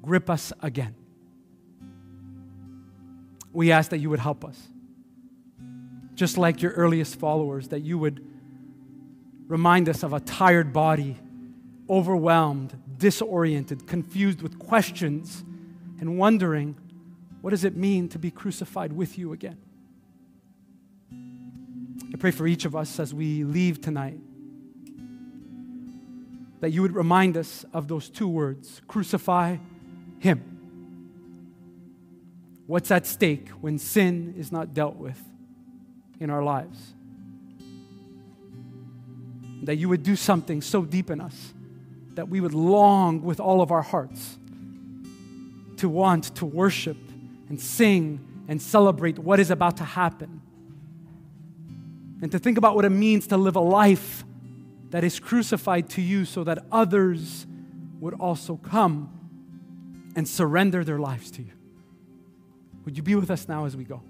grip 0.01 0.29
us 0.29 0.53
again. 0.61 0.95
We 3.51 3.73
ask 3.73 3.89
that 3.89 3.97
you 3.97 4.09
would 4.09 4.21
help 4.21 4.45
us. 4.45 4.57
Just 6.15 6.37
like 6.37 6.61
your 6.61 6.71
earliest 6.71 7.19
followers, 7.19 7.67
that 7.67 7.81
you 7.81 7.97
would 7.97 8.25
remind 9.49 9.89
us 9.89 10.03
of 10.03 10.13
a 10.13 10.21
tired 10.21 10.71
body, 10.71 11.17
overwhelmed, 11.89 12.81
disoriented, 12.97 13.87
confused 13.87 14.41
with 14.41 14.57
questions, 14.57 15.43
and 15.99 16.17
wondering 16.17 16.77
what 17.41 17.49
does 17.49 17.65
it 17.65 17.75
mean 17.75 18.07
to 18.07 18.17
be 18.17 18.31
crucified 18.31 18.93
with 18.93 19.17
you 19.17 19.33
again? 19.33 19.57
I 21.11 22.15
pray 22.17 22.31
for 22.31 22.47
each 22.47 22.63
of 22.63 22.73
us 22.73 23.01
as 23.01 23.13
we 23.13 23.43
leave 23.43 23.81
tonight 23.81 24.21
that 26.59 26.71
you 26.71 26.81
would 26.81 26.95
remind 26.95 27.37
us 27.37 27.65
of 27.73 27.87
those 27.87 28.09
two 28.09 28.27
words 28.27 28.81
crucify 28.87 29.57
him. 30.19 30.53
What's 32.65 32.91
at 32.91 33.05
stake 33.05 33.49
when 33.61 33.77
sin 33.77 34.33
is 34.37 34.51
not 34.51 34.73
dealt 34.73 34.97
with 34.97 35.21
in 36.19 36.29
our 36.29 36.43
lives? 36.43 36.93
That 39.63 39.77
you 39.77 39.89
would 39.89 40.03
do 40.03 40.15
something 40.15 40.61
so 40.61 40.83
deep 40.83 41.09
in 41.09 41.21
us 41.21 41.53
that 42.17 42.27
we 42.27 42.41
would 42.41 42.53
long 42.53 43.21
with 43.21 43.39
all 43.39 43.61
of 43.61 43.71
our 43.71 43.83
hearts 43.83 44.39
to 45.77 45.87
want 45.87 46.35
to 46.35 46.45
worship 46.45 46.97
and 47.47 47.61
sing 47.61 48.19
and 48.47 48.59
celebrate 48.59 49.19
what 49.19 49.39
is 49.39 49.51
about 49.51 49.77
to 49.77 49.83
happen. 49.83 50.41
And 52.21 52.31
to 52.31 52.39
think 52.39 52.57
about 52.57 52.75
what 52.75 52.85
it 52.85 52.89
means 52.89 53.27
to 53.27 53.37
live 53.37 53.55
a 53.55 53.61
life 53.61 54.25
that 54.89 55.03
is 55.03 55.19
crucified 55.19 55.89
to 55.91 56.01
you 56.01 56.25
so 56.25 56.43
that 56.43 56.65
others 56.71 57.45
would 57.99 58.13
also 58.13 58.57
come 58.57 59.13
and 60.15 60.27
surrender 60.27 60.83
their 60.83 60.99
lives 60.99 61.31
to 61.31 61.41
you. 61.41 61.51
Would 62.85 62.97
you 62.97 63.03
be 63.03 63.15
with 63.15 63.29
us 63.29 63.47
now 63.47 63.65
as 63.65 63.75
we 63.75 63.83
go? 63.83 64.01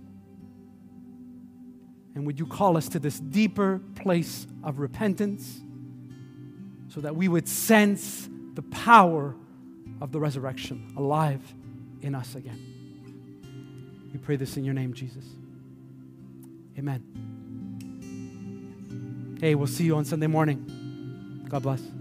And 2.15 2.25
would 2.25 2.39
you 2.39 2.45
call 2.45 2.77
us 2.77 2.89
to 2.89 2.99
this 2.99 3.19
deeper 3.19 3.79
place 3.95 4.47
of 4.63 4.79
repentance 4.79 5.61
so 6.89 7.01
that 7.01 7.15
we 7.15 7.27
would 7.27 7.47
sense 7.47 8.29
the 8.53 8.63
power 8.63 9.35
of 10.01 10.11
the 10.11 10.19
resurrection 10.19 10.93
alive 10.97 11.41
in 12.01 12.15
us 12.15 12.35
again? 12.35 12.59
We 14.11 14.19
pray 14.19 14.35
this 14.35 14.57
in 14.57 14.63
your 14.63 14.73
name, 14.73 14.93
Jesus. 14.93 15.25
Amen. 16.77 17.36
Hey, 19.39 19.53
we'll 19.53 19.67
see 19.67 19.83
you 19.83 19.95
on 19.95 20.03
Sunday 20.03 20.25
morning. 20.25 21.45
God 21.47 21.61
bless. 21.61 21.96